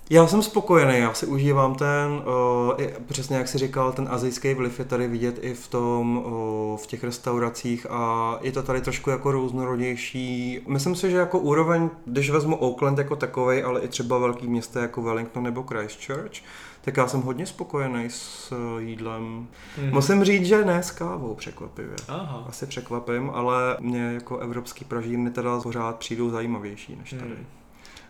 [0.09, 4.53] Já jsem spokojený, já si užívám ten, uh, i, přesně jak si říkal, ten azijský
[4.53, 8.81] vliv je tady vidět i v tom, uh, v těch restauracích a je to tady
[8.81, 10.59] trošku jako různorodější.
[10.67, 14.81] Myslím si, že jako úroveň, když vezmu Oakland jako takovej, ale i třeba velký města
[14.81, 16.41] jako Wellington nebo Christchurch,
[16.81, 19.47] tak já jsem hodně spokojený s uh, jídlem.
[19.77, 19.91] Hmm.
[19.91, 21.95] Musím říct, že ne s kávou překvapivě.
[22.07, 22.45] Aha.
[22.49, 27.23] Asi překvapím, ale mě jako evropský pražírny teda pořád přijdou zajímavější než tady.
[27.23, 27.45] Hmm.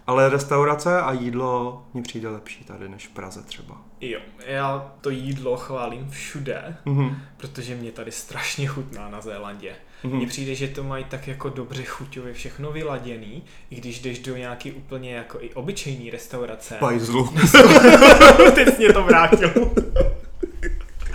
[0.07, 3.77] Ale restaurace a jídlo mně přijde lepší tady než v Praze třeba.
[4.01, 7.17] Jo, já to jídlo chválím všude, Mhm.
[7.37, 9.75] protože mě tady strašně chutná na Zélandě.
[10.03, 10.17] Mhm.
[10.17, 14.37] Mně přijde, že to mají tak jako dobře chuťově všechno vyladěný, i když jdeš do
[14.37, 16.75] nějaký úplně jako i obyčejný restaurace.
[16.79, 17.29] Pajzlu.
[18.55, 19.49] Teď mě to vrátil.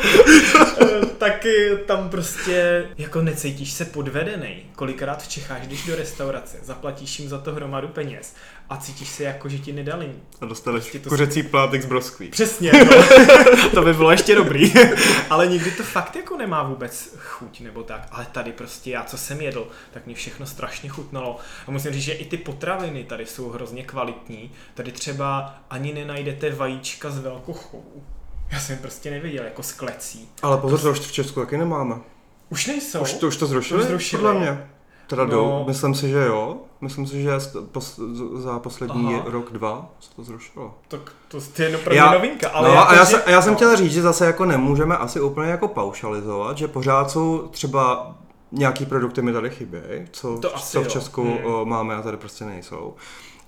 [1.19, 4.63] taky tam prostě jako necítíš se podvedený.
[4.77, 8.35] Kolikrát v Čechách jdeš do restaurace, zaplatíš jim za to hromadu peněz
[8.71, 10.13] a cítíš se jako, že ti nedali.
[10.41, 12.29] A dostaneš Prostě to kuřecí plátek z broskví.
[12.29, 13.05] Přesně, no.
[13.75, 14.73] to by bylo ještě dobrý.
[15.31, 18.09] Ale nikdy to fakt jako nemá vůbec chuť nebo tak.
[18.11, 21.39] Ale tady prostě já, co jsem jedl, tak mě všechno strašně chutnalo.
[21.67, 24.51] A musím říct, že i ty potraviny tady jsou hrozně kvalitní.
[24.75, 28.05] Tady třeba ani nenajdete vajíčka z velkochovu.
[28.53, 30.29] Já jsem prostě neviděl, jako z klecí.
[30.43, 31.95] Ale pozor, to už v Česku taky nemáme.
[32.49, 33.01] Už nejsou.
[33.01, 33.81] Už to, už to zrušili?
[33.83, 34.23] Už zrušili.
[34.23, 34.67] Podle mě.
[35.07, 35.65] Teda No.
[35.67, 36.57] myslím si, že jo.
[36.81, 37.31] Myslím si, že
[37.73, 38.01] pos,
[38.35, 39.23] za poslední Aha.
[39.27, 40.75] rok, dva se to zrušilo.
[40.89, 42.49] Tak to, to je jenom pro mě Já- novinka.
[42.49, 43.57] Ale no, jako, a já, že- já jsem no.
[43.57, 48.15] chtěl říct, že zase jako nemůžeme asi úplně jako paušalizovat, že pořád jsou třeba
[48.53, 50.91] nějaký produkty mi tady chybějí, co, To co v jo.
[50.91, 51.69] Česku Hmm.
[51.69, 52.95] máme a tady prostě nejsou.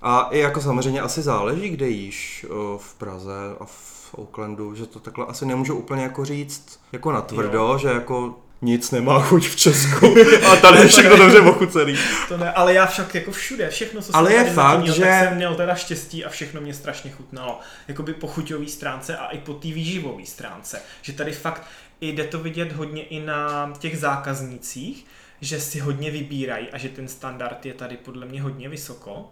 [0.03, 2.47] A i jako samozřejmě asi záleží, kde jíš
[2.77, 7.59] v Praze a v Oaklandu, že to takhle asi nemůžu úplně jako říct jako natvrdo,
[7.59, 7.79] Jo.
[7.79, 10.15] že jako nic nemá chuť v Česku
[10.53, 11.95] a tady je všechno dobře ochucený.
[12.29, 14.95] To ne, ale já však jako všude, všechno, co Ale jsem je tady fakt, měl,
[14.95, 17.61] že- tak jsem měl teda štěstí a všechno mě strašně chutnalo.
[17.89, 20.83] Jakoby po chuťové stránce a i po té výživové stránce.
[21.03, 21.63] Že tady fakt
[22.01, 25.07] jde to vidět hodně i na těch zákaznících,
[25.41, 29.29] že si hodně vybírají a že ten standard je tady podle mě hodně vysoko.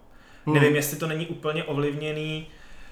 [0.47, 0.55] Hmm.
[0.55, 2.47] Nevím, jestli to není úplně ovlivněný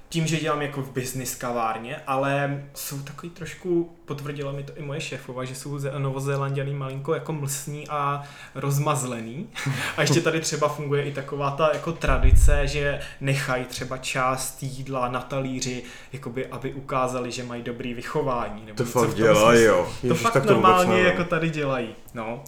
[0.08, 4.82] tím, že dělám jako v business kavárně, ale jsou takový trošku, potvrdila mi to i
[4.82, 8.22] moje šéfova, že jsou novozélanděný malinko jako mlsní a
[8.54, 9.46] rozmazlený.
[9.96, 15.08] A ještě tady třeba funguje i taková ta jako tradice, že nechají třeba část jídla
[15.08, 15.82] na talíři,
[16.12, 18.62] jakoby, aby ukázali, že mají dobrý vychování.
[18.66, 19.88] Nebo To fakt dělají, jo.
[20.00, 21.06] To Ježiš, fakt tak to normálně nevím.
[21.06, 21.88] jako tady dělají.
[22.14, 22.44] No.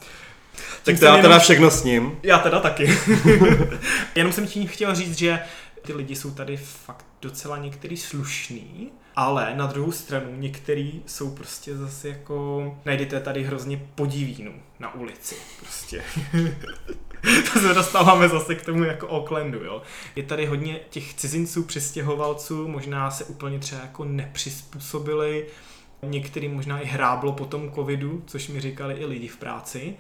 [0.85, 2.19] Tak to já jenom- teda všechno s ním.
[2.23, 2.99] já teda taky.
[4.15, 5.41] Jenom jsem tím chtěl říct, že
[5.83, 11.77] ty lidi jsou tady fakt docela některý slušný, ale na druhou stranu některý jsou prostě
[11.77, 12.79] zase jako...
[12.85, 16.03] Najdete tady hrozně podivínů na ulici prostě.
[17.53, 19.83] to se dostáváme zase k tomu jako Oaklandu, jo.
[20.16, 25.47] Je tady hodně těch cizinců, přistěhovalců, možná se úplně třeba jako nepřizpůsobili,
[26.03, 29.97] některý možná i hráblo po tom covidu, což mi říkali i lidi v práci.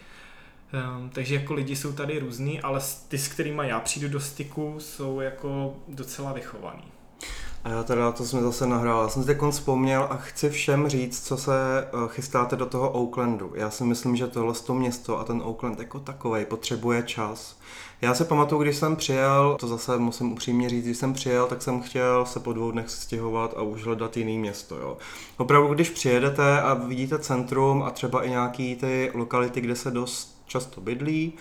[0.98, 4.76] Um, takže jako lidi jsou tady různý, ale ty, s kterými já přijdu do styku,
[4.78, 6.84] jsou jako docela vychovaný.
[7.64, 9.02] A já teda, to jsme zase nahrál.
[9.02, 11.52] Já jsem si teď vzpomněl a chci všem říct, co se
[11.82, 13.52] eh, chystáte do toho Oaklandu.
[13.54, 17.56] Já si myslím, že tohle to město a ten Oakland jako takový potřebuje čas.
[18.02, 21.62] Já se pamatuju, když jsem přijel, to zase musím upřímně říct, když jsem přijel, tak
[21.62, 24.78] jsem chtěl se po dvou dnech stěhovat a už hledat jiný město.
[24.78, 24.96] Jo.
[25.36, 30.42] Opravdu, když přijedete a vidíte centrum a třeba i nějaký ty lokality, kde se dost
[30.46, 31.32] často bydlí,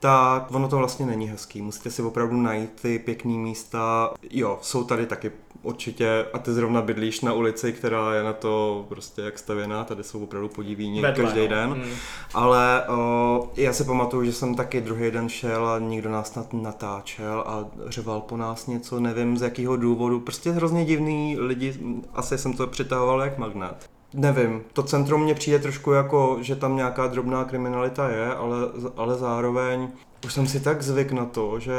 [0.00, 1.62] tak ono to vlastně není hezký.
[1.62, 4.10] Musíte si opravdu najít ty pěkné místa.
[4.30, 5.32] Jo, jsou tady taky
[5.62, 10.04] určitě, a ty zrovna bydlíš na ulici, která je na to prostě jak stavěná, tady
[10.04, 11.48] jsou opravdu podivíni každý no.
[11.48, 11.70] den.
[11.70, 11.92] Hmm.
[12.34, 16.52] Ale o, já si pamatuju, že jsem taky druhý den šel a někdo nás snad
[16.52, 20.20] natáčel a řeval po nás něco, nevím z jakého důvodu.
[20.20, 21.74] Prostě hrozně divný lidi,
[22.14, 23.95] asi jsem to přitahoval jak magnet.
[24.16, 28.56] Nevím, to centrum mně přijde trošku jako, že tam nějaká drobná kriminalita je, ale,
[28.96, 29.88] ale zároveň
[30.24, 31.72] už jsem si tak zvyk na to, že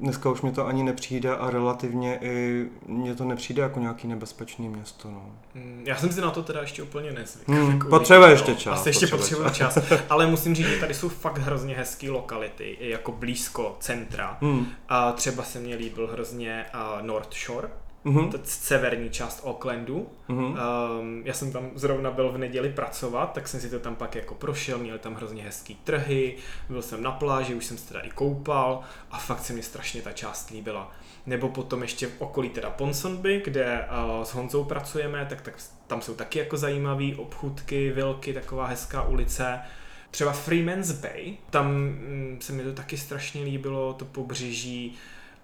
[0.00, 4.68] dneska už mi to ani nepřijde a relativně i mně to nepřijde jako nějaký nebezpečný
[4.68, 5.10] město.
[5.10, 5.30] No.
[5.54, 7.48] Mm, já jsem si na to teda ještě úplně nezvyk.
[7.48, 8.80] Hmm, potřebuje ještě čas.
[8.80, 9.74] Asi ještě potřebuje čas.
[9.88, 10.00] čas.
[10.10, 14.38] Ale musím říct, že tady jsou fakt hrozně hezké lokality, jako blízko centra.
[14.40, 14.66] Hmm.
[14.88, 16.64] A třeba se mně líbil hrozně
[17.02, 17.68] North Shore,
[18.04, 18.40] mm-hmm.
[18.44, 20.08] severní část Aucklandu.
[20.28, 20.56] Mm-hmm.
[21.00, 24.14] Um, já jsem tam zrovna byl v neděli pracovat, tak jsem si to tam pak
[24.14, 26.36] jako prošel, měli tam hrozně hezký trhy,
[26.68, 28.80] byl jsem na pláži, už jsem se teda i koupal
[29.10, 30.92] a fakt se mi strašně ta část líbila.
[31.26, 33.88] Nebo potom ještě v okolí teda Ponsonby, kde
[34.18, 35.54] uh, s Honzou pracujeme, tak, tak
[35.86, 39.60] tam jsou taky jako zajímavé obchůdky, vilky, taková hezká ulice.
[40.10, 44.94] Třeba Freeman's Bay, tam mm, se mi to taky strašně líbilo, to pobřeží,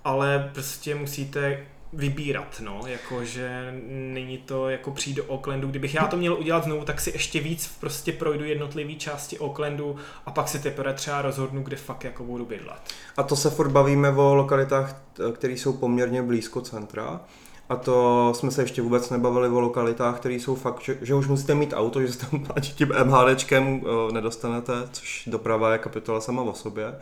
[0.05, 5.68] ale prostě musíte vybírat, no, jakože není to jako přijít do Aucklandu.
[5.68, 9.97] Kdybych já to měl udělat znovu, tak si ještě víc prostě projdu jednotlivé části Aucklandu
[10.26, 12.95] a pak si teprve třeba rozhodnu, kde fakt jako budu bydlet.
[13.16, 15.03] A to se furt bavíme o lokalitách,
[15.34, 17.20] které jsou poměrně blízko centra.
[17.69, 21.29] A to jsme se ještě vůbec nebavili o lokalitách, které jsou fakt, že, že už
[21.29, 26.43] musíte mít auto, že se tam tím MHDčkem eh, nedostanete, což doprava je kapitola sama
[26.43, 26.95] o sobě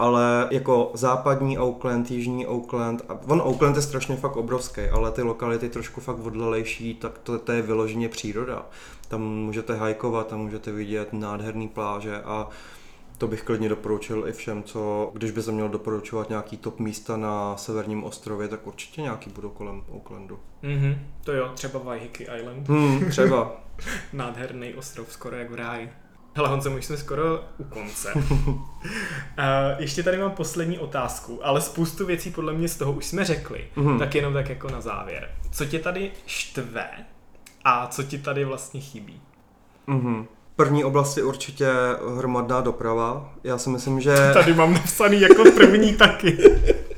[0.00, 5.22] ale jako západní Oakland, jižní Oakland, a on Oakland je strašně fakt obrovský, ale ty
[5.22, 8.66] lokality trošku fakt odlalejší, tak to, to je vyloženě příroda.
[9.08, 12.48] Tam můžete hajkovat, tam můžete vidět nádherný pláže a
[13.20, 17.16] to bych klidně doporučil i všem, co, když by se měl doporučovat nějaký top místa
[17.16, 20.40] na severním ostrově, tak určitě nějaký budou kolem Oaklandu.
[20.62, 22.68] Mm-hmm, to jo, třeba Waiheke Island.
[22.68, 23.60] Hmm, třeba.
[24.12, 25.92] Nádherný ostrov, skoro jak v ráji.
[26.34, 28.12] Hele Honzo, už jsme skoro u konce.
[28.14, 28.22] uh,
[29.78, 33.68] ještě tady mám poslední otázku, ale spoustu věcí podle mě z toho už jsme řekli,
[33.76, 33.98] mm-hmm.
[33.98, 35.30] tak jenom tak jako na závěr.
[35.52, 36.90] Co tě tady štve
[37.64, 39.20] a co ti tady vlastně chybí?
[39.88, 40.26] Mm-hmm.
[40.60, 41.66] První oblast je určitě
[42.16, 43.32] hromadná doprava.
[43.44, 44.14] Já si myslím, že...
[44.34, 46.38] Tady mám napsaný jako první taky.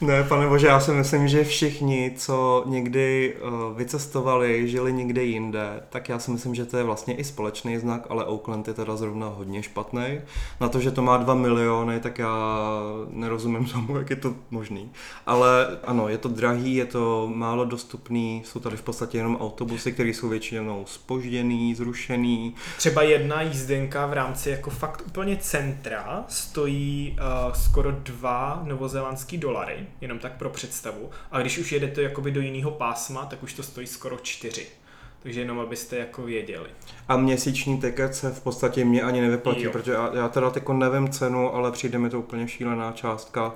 [0.00, 5.80] Ne, pane bože, já si myslím, že všichni, co někdy uh, vycestovali, žili někde jinde,
[5.90, 8.96] tak já si myslím, že to je vlastně i společný znak, ale Oakland je teda
[8.96, 10.20] zrovna hodně špatný.
[10.60, 12.58] Na to, že to má dva miliony, tak já
[13.10, 14.90] nerozumím tomu, jak je to možný.
[15.26, 19.92] Ale ano, je to drahý, je to málo dostupný, jsou tady v podstatě jenom autobusy,
[19.92, 22.54] které jsou většinou spožděný, zrušený.
[22.76, 27.16] Třeba jedna jízdenka v rámci jako fakt úplně centra stojí
[27.46, 31.10] uh, skoro dva novozélandský dolary jenom tak pro představu.
[31.30, 34.66] A když už jedete jakoby do jiného pásma, tak už to stojí skoro čtyři.
[35.22, 36.68] Takže jenom abyste jako věděli.
[37.08, 39.72] A měsíční tiket se v podstatě mě ani nevyplatí, jo.
[39.72, 43.54] protože já, já teda teď nevím cenu, ale přijde mi to úplně šílená částka.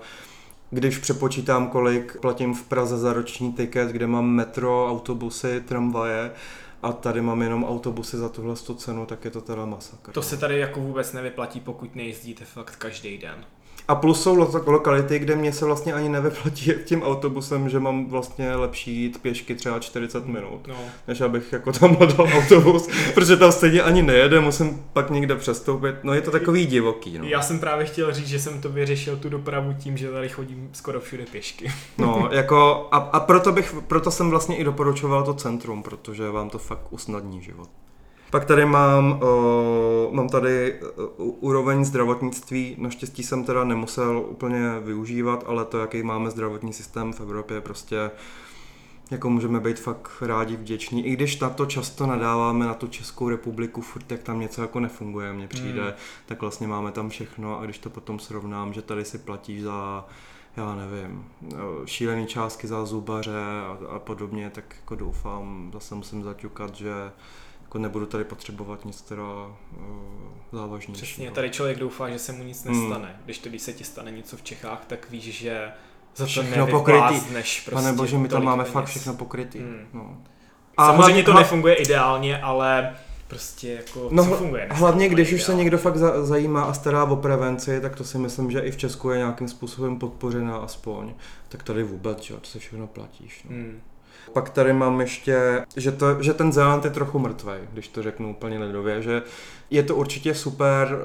[0.70, 6.30] Když přepočítám, kolik platím v Praze za roční tiket, kde mám metro, autobusy, tramvaje,
[6.82, 10.12] a tady mám jenom autobusy za tuhle cenu, tak je to teda masakr.
[10.12, 13.44] To se tady jako vůbec nevyplatí, pokud nejezdíte fakt každý den.
[13.88, 18.54] A plus jsou lokality, kde mě se vlastně ani nevyplatí tím autobusem, že mám vlastně
[18.54, 20.74] lepší jít pěšky třeba 40 minut, no.
[21.08, 25.94] než abych jako tam dal autobus, protože tam stejně ani nejede, musím pak někde přestoupit.
[26.02, 27.18] No je to takový divoký.
[27.18, 27.24] No.
[27.24, 30.70] Já jsem právě chtěl říct, že jsem to vyřešil tu dopravu tím, že tady chodím
[30.72, 31.72] skoro všude pěšky.
[31.98, 36.50] No, jako a, a proto, bych, proto jsem vlastně i doporučoval to centrum, protože vám
[36.50, 37.68] to fakt usnadní život.
[38.30, 42.76] Pak tady mám, uh, mám tady uh, úroveň zdravotnictví.
[42.78, 48.10] Naštěstí jsem teda nemusel úplně využívat, ale to, jaký máme zdravotní systém v Evropě, prostě
[49.10, 51.06] jako můžeme být fakt rádi, vděční.
[51.06, 54.80] I když na to často nadáváme na tu Českou republiku, furt jak tam něco jako
[54.80, 55.92] nefunguje, mně přijde, hmm.
[56.26, 60.06] tak vlastně máme tam všechno a když to potom srovnám, že tady si platíš za
[60.56, 61.24] já nevím,
[61.84, 66.92] šílený částky za zubaře a, a podobně, tak jako doufám, zase musím zaťukat, že
[67.68, 69.52] jako nebudu tady potřebovat nic teda uh,
[70.52, 71.06] závažnějšího.
[71.06, 72.80] Přesně, tady člověk doufá, že se mu nic hmm.
[72.80, 73.08] nestane.
[73.08, 73.24] Hmm.
[73.24, 75.72] Když to, když se ti stane něco v Čechách, tak víš, že
[76.16, 77.20] za to všechno pokrytý.
[77.30, 78.72] Prostě Pane bože, my tam máme peněz.
[78.72, 79.58] fakt všechno pokrytý.
[79.58, 79.86] Hmm.
[79.92, 80.16] No.
[80.80, 82.96] Samozřejmě to nefunguje ideálně, ale
[83.28, 84.66] prostě jako No, co funguje?
[84.66, 88.04] dneska hlavně když už se někdo fakt za, zajímá a stará o prevenci, tak to
[88.04, 91.14] si myslím, že i v Česku je nějakým způsobem podpořená aspoň.
[91.48, 93.44] Tak tady vůbec, že jo, to se všechno platíš.
[93.44, 93.50] No.
[93.50, 93.80] Hmm.
[94.32, 98.30] Pak tady mám ještě, že, to, že ten Zéland je trochu mrtvej, když to řeknu
[98.30, 99.22] úplně lidově, že
[99.70, 100.98] je to určitě super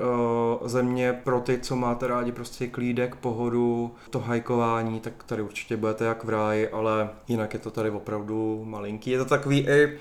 [0.62, 5.78] uh, země pro ty, co máte rádi prostě klídek, pohodu, to hajkování, tak tady určitě
[5.78, 9.12] budete jak v ráji, ale jinak je to tady opravdu malinký.
[9.12, 9.98] Je to takový i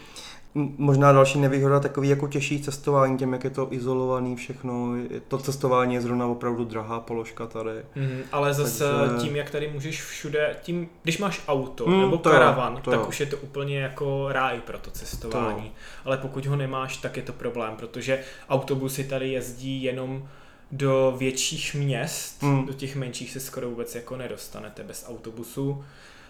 [0.55, 4.89] Možná další nevýhoda takový jako těžší cestování, tím jak je to izolovaný všechno,
[5.29, 7.71] to cestování je zrovna opravdu drahá položka tady.
[7.95, 12.17] Mhm, ale zase Takže- tím, jak tady můžeš všude, tím, když máš auto Hmm, nebo
[12.19, 13.07] to jo, karavan, to tak jo.
[13.07, 15.73] už je to úplně jako ráj pro to cestování.
[16.05, 20.29] Ale pokud ho nemáš, tak je to problém, protože autobusy tady jezdí jenom
[20.73, 22.67] do větších měst, Hmm.
[22.67, 25.85] do těch menších se skoro vůbec jako nedostanete bez autobusu.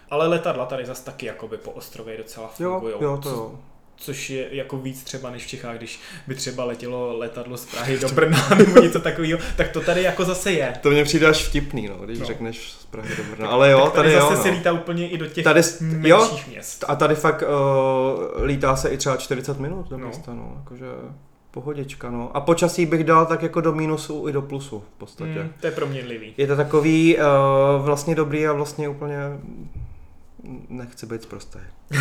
[0.09, 2.93] Ale letadla tady zase taky jakoby po ostrově docela Jo, fungují.
[3.01, 3.59] jo, to jo.
[3.95, 7.99] Což je jako víc třeba než v Čechách, když by třeba letělo letadlo z Prahy
[7.99, 10.73] do Brna nebo něco takového, tak to tady jako zase je.
[10.81, 12.25] To mně přijde až vtipný, no, když No.
[12.25, 13.47] řekneš z Prahy do Brna.
[13.47, 14.53] Ale jo, tak tady, tady, zase jo, se no.
[14.57, 16.85] lítá úplně i do těch Tady, menších jo, měst.
[16.87, 20.05] a tady fakt uh, lítá se i třeba 40 minut do No.
[20.07, 20.85] města, no, jakože
[21.51, 22.31] pohodička, no.
[22.37, 25.31] A počasí bych dal tak jako do mínusu i do plusu v podstatě.
[25.31, 26.33] Hmm, to je proměnlivý.
[26.37, 27.21] Je to takový uh,
[27.85, 29.17] vlastně dobrý a vlastně úplně
[30.69, 31.59] nechci být zprostý.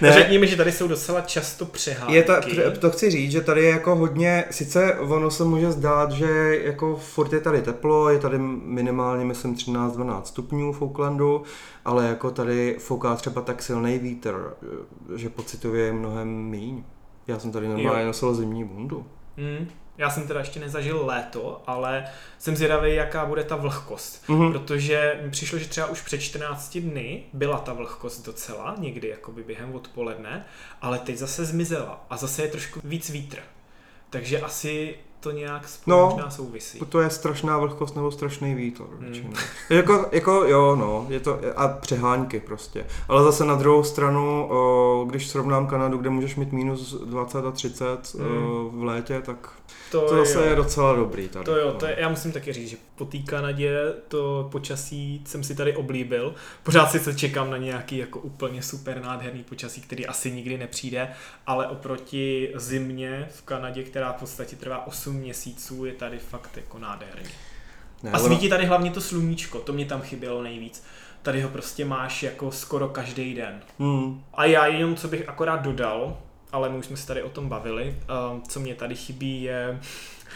[0.00, 0.12] Ne.
[0.12, 2.14] Řekni mi, že tady jsou docela často přehádky.
[2.14, 2.40] Je ta,
[2.78, 6.96] to chci říct, že tady je jako hodně, sice ono se může zdát, že jako
[6.96, 11.42] furt je tady teplo, je tady minimálně myslím 13-12 stupňů v Oaklandu,
[11.84, 14.54] ale jako tady fouká třeba tak silný vítr,
[15.16, 16.84] že pocitově je mnohem míň.
[17.26, 18.06] Já jsem tady normálně Jo.
[18.06, 19.06] nosil zimní bundu.
[19.36, 19.68] Hmm.
[19.98, 22.04] Já jsem teda ještě nezažil léto, ale
[22.38, 24.28] jsem zvědavý, jaká bude ta vlhkost.
[24.28, 24.52] Mhm.
[24.52, 29.42] Protože mi přišlo, že třeba už před 14 dny byla ta vlhkost docela, někdy jakoby
[29.42, 30.44] během odpoledne,
[30.80, 33.38] ale teď zase zmizela a zase je trošku víc vítr.
[34.10, 36.10] Takže asi to nějak spolu No.
[36.14, 36.78] možná souvisí.
[36.88, 38.82] To je strašná vlhkost nebo strašný vítr.
[39.00, 39.34] Hmm.
[39.70, 42.86] Jako, jako, jo, no, je to, a přehánky prostě.
[43.08, 44.48] Ale zase na druhou stranu,
[45.10, 48.80] když srovnám Kanadu, kde můžeš mít minus 20 a 30 Hmm.
[48.80, 49.48] v létě, tak
[49.90, 50.44] To, to zase jo.
[50.44, 51.44] je docela dobrý tady.
[51.44, 51.72] To jo, no.
[51.74, 55.76] to je, já musím taky říct, že po té Kanadě to počasí jsem si tady
[55.76, 56.34] oblíbil.
[56.62, 61.08] Pořád si se čekám na nějaký jako úplně super nádherný počasí, který asi nikdy nepřijde,
[61.46, 66.78] ale oproti zimě v Kanadě, která v podstatě trvá 8 měsíců, je tady fakt jako
[66.78, 67.30] nádherný.
[68.02, 70.84] Ne, A svítí tady hlavně to sluníčko, to mě tam chybělo nejvíc.
[71.22, 73.60] Tady ho prostě máš jako skoro každý den.
[73.78, 74.24] Hmm.
[74.34, 76.18] A já jenom, co bych akorát dodal,
[76.52, 77.96] ale my už jsme se tady o tom bavili,
[78.32, 79.80] um, co mě tady chybí je,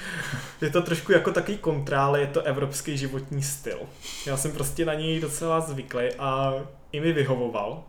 [0.61, 3.79] je to trošku jako takový kontra, ale je to evropský životní styl.
[4.27, 6.55] Já jsem prostě na něj docela zvyklý a
[6.93, 7.85] i mi vyhovoval,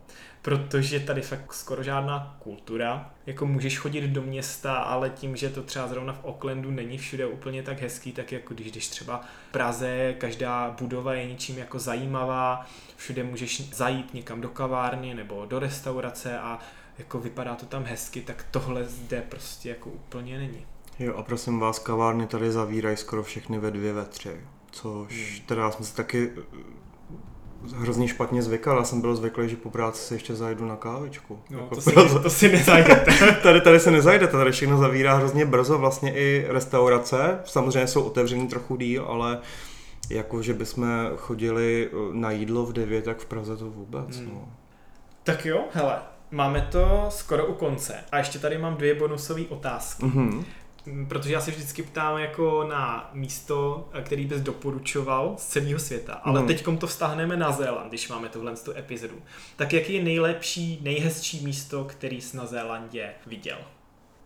[0.47, 3.11] protože tady fakt skoro žádná kultura.
[3.25, 7.25] Jako můžeš chodit do města, ale tím, že to třeba zrovna v Aucklandu není všude
[7.25, 11.79] úplně tak hezký, tak jako když jdeš třeba v Praze, každá budova je něčím jako
[11.79, 16.59] zajímavá, všude můžeš zajít někam do kavárny nebo do restaurace a
[16.97, 20.65] jako vypadá to tam hezky, tak tohle zde prostě jako úplně není.
[20.99, 24.41] Jo a prosím vás, kavárny tady zavírají skoro všechny ve dvě, ve tři.
[24.71, 25.45] Což Hmm.
[25.45, 26.31] teda jsem si taky
[27.75, 28.77] hrozně špatně zvykal.
[28.77, 31.39] Já jsem byl zvyklý, že po práci si ještě zajdu na kávičku.
[31.49, 33.11] No, Jako to, si, proto- to si nezajdete.
[33.43, 38.47] Tady, tady se nezajdete, tady všechno zavírá hrozně brzo, vlastně i restaurace, samozřejmě jsou otevřený
[38.47, 39.39] trochu díl, ale
[40.09, 40.87] jako, že bychom
[41.17, 44.29] chodili eh, na jídlo v 9, tak v Praze to vůbec, Hmm.
[44.33, 44.49] no.
[45.23, 45.95] tak jo, hele,
[46.31, 50.05] máme to skoro u konce a ještě tady mám dvě bonusové otázky.
[50.05, 50.45] Mhm.
[50.87, 55.79] Mm, protože já se vždycky ptám jako na místo, eh, který bys doporučoval z celého
[55.79, 56.47] světa, ale mm.
[56.47, 59.15] teďkom to vztahneme na Zéland, když máme tuhle tu epizodu.
[59.55, 63.57] Tak jaký je nejlepší, nejhezčí místo, který jsi na Zélandě viděl?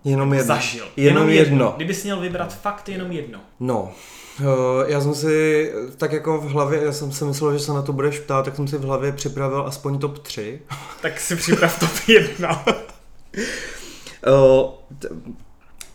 [0.03, 0.55] Jenom jako jedno.
[0.55, 0.85] Zažil.
[0.95, 1.55] Jenom, jenom jedno.
[1.55, 1.73] jedno.
[1.75, 3.39] Kdyby jsi měl vybrat fakt jenom jedno.
[3.59, 3.93] No,
[4.39, 4.43] eh,
[4.87, 7.93] já jsem si tak jako v hlavě, já jsem si myslel, že se na to
[7.93, 10.61] budeš ptát, tak jsem si v hlavě připravil aspoň top 3.
[11.01, 12.65] Tak si připrav top 1.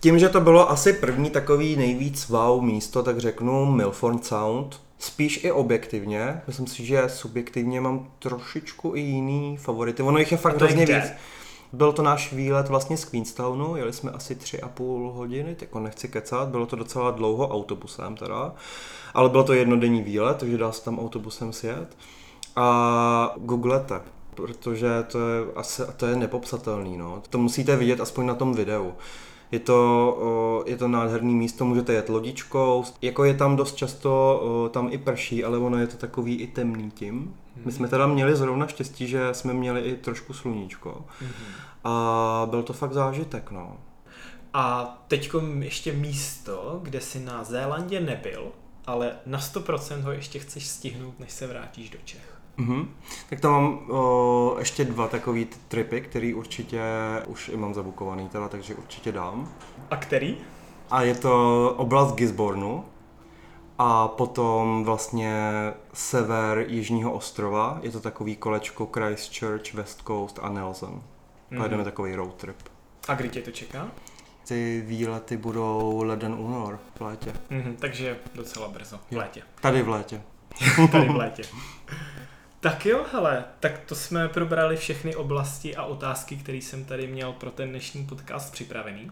[0.00, 4.80] Tím, že to bylo asi první takový nejvíc wow místo, tak řeknu Milford Sound.
[4.98, 10.02] Spíš i objektivně, myslím si, že subjektivně mám trošičku i jiný favority.
[10.02, 11.04] Ono jich je fakt hrozně víc.
[11.72, 15.74] Byl to náš výlet vlastně z Queenstownu, jeli jsme asi tři a půl hodiny, tak
[15.74, 18.54] nechci kecat, bylo to docela dlouho autobusem teda,
[19.14, 21.96] ale byl to jednodenní výlet, takže dá se tam autobusem sjet.
[22.56, 24.00] A googlete
[24.36, 26.96] protože to je, asi, to je nepopsatelný.
[26.96, 27.22] No.
[27.30, 28.92] To musíte vidět aspoň na tom videu.
[29.52, 34.88] Je to, je to nádherný místo, můžete jet lodičkou, jako je tam dost často, tam
[34.92, 37.34] i prší, ale ono je to takový i temný tím.
[37.64, 41.04] My jsme teda měli zrovna štěstí, že jsme měli i trošku sluníčko.
[41.84, 43.76] A byl to fakt zážitek, no.
[44.54, 48.52] A teď ještě místo, kde si na Zélandě nebyl,
[48.86, 52.35] ale na 100% ho ještě chceš stihnout, než se vrátíš do Čech.
[52.58, 52.86] Mm-hmm.
[53.30, 56.82] Tak tam mám o, ještě dva takový tripy, který určitě
[57.26, 59.48] už i mám zabukovaný, teda, takže určitě dám.
[59.90, 60.36] A který?
[60.90, 62.84] A je to oblast Gisbornu
[63.78, 65.52] a potom vlastně
[65.92, 67.78] sever Jižního ostrova.
[67.82, 70.90] Je to takový kolečko Christchurch, West Coast a Nelson.
[70.90, 71.56] Mm-hmm.
[71.56, 72.56] Pojedeme takový road trip.
[73.08, 73.90] A kdy tě to čeká?
[74.48, 77.32] Ty výlety budou leden únor v létě.
[77.50, 79.42] Mm-hmm, takže docela brzo, v létě.
[79.60, 80.22] Tady v létě.
[80.92, 81.42] Tady v létě.
[82.66, 87.32] Tak jo, hele, tak to jsme probrali všechny oblasti a otázky, které jsem tady měl
[87.32, 89.10] pro ten dnešní podcast připravený.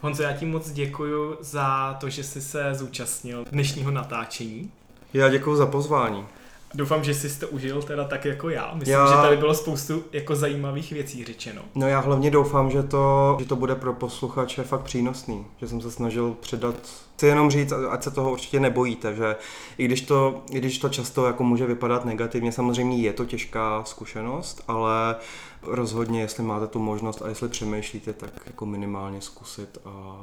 [0.00, 4.70] Honzo, já ti moc děkuji za to, že jsi se zúčastnil dnešního natáčení.
[5.14, 6.26] Já děkuji za pozvání.
[6.74, 8.74] Doufám, že jsi to užil teda tak jako já.
[8.74, 9.06] Myslím, já...
[9.06, 11.62] že tady bylo spoustu jako zajímavých věcí řečeno.
[11.74, 15.46] No já hlavně doufám, že to, že to bude pro posluchače fakt přínosný.
[15.56, 16.74] Že jsem se snažil předat,
[17.14, 19.36] chci jenom říct, ať se toho určitě nebojíte, že
[19.78, 23.84] i když to, i když to často jako může vypadat negativně, samozřejmě je to těžká
[23.84, 25.16] zkušenost, ale
[25.62, 30.16] rozhodně, jestli máte tu možnost a jestli přemýšlíte, tak jako minimálně zkusit a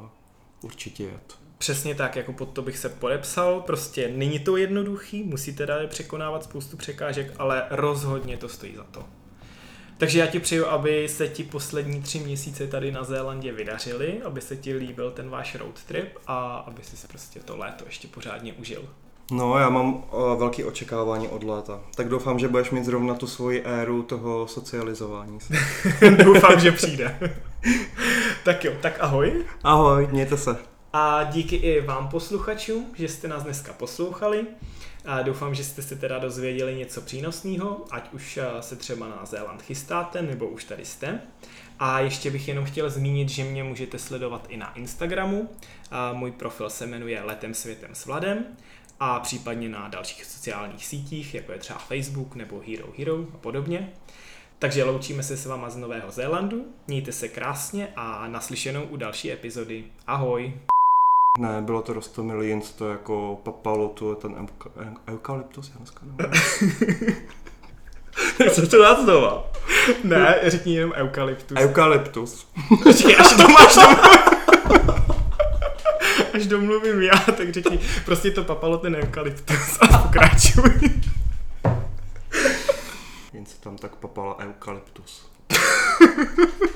[0.62, 1.45] určitě jet.
[1.58, 6.44] Přesně tak, jako pod to bych se podepsal, prostě není to jednoduchý, musíte dále překonávat
[6.44, 9.04] spoustu překážek, ale rozhodně to stojí za to.
[9.98, 14.42] Takže já ti přeju, aby se ti poslední tři měsíce tady na Zélandě vydařili, aby
[14.42, 18.54] se ti líbil ten váš road trip a aby si prostě to léto ještě pořádně
[18.54, 18.90] užil.
[19.32, 20.04] No, já mám uh,
[20.40, 21.80] velké očekávání od léta.
[21.96, 25.54] Tak doufám, že budeš mít zrovna tu svoji éru toho socializování se.
[26.24, 27.20] doufám, že přijde.
[28.44, 29.46] tak jo, tak ahoj.
[29.64, 30.75] Ahoj, mějte se.
[30.98, 34.46] A díky i vám posluchačům, že jste nás dneska poslouchali.
[35.06, 39.62] A doufám, že jste se teda dozvěděli něco přínosného, ať už se třeba na Zéland
[39.62, 41.22] chystáte, nebo už tady jste.
[41.80, 45.50] A ještě bych jenom chtěl zmínit, že mě můžete sledovat i na Instagramu.
[45.92, 48.46] A můj profil se jmenuje Letem světem s Vladem
[49.00, 53.94] a případně na dalších sociálních sítích, jako je třeba Facebook nebo Hero Hero a podobně.
[54.60, 59.32] Takže loučíme se s váma z Nového Zélandu, mějte se krásně a naslyšenou u další
[59.32, 59.84] epizody.
[60.08, 60.54] Ahoj!
[61.38, 64.48] Ne, bylo to Rostomiliens, to jako papalo, to je ten
[65.08, 66.02] eukalyptus, já dneska
[68.54, 69.52] Co to dát znova?
[70.04, 71.58] Ne, řekni jenom eukalyptus.
[71.58, 72.48] Eukalyptus.
[72.84, 73.78] Počkej, až to máš.
[76.34, 80.92] Až domluvím já, tak řekni, prostě to papalo ten eukalyptus a pokračuj.
[83.34, 85.30] Jen se tam tak papala eukalyptus.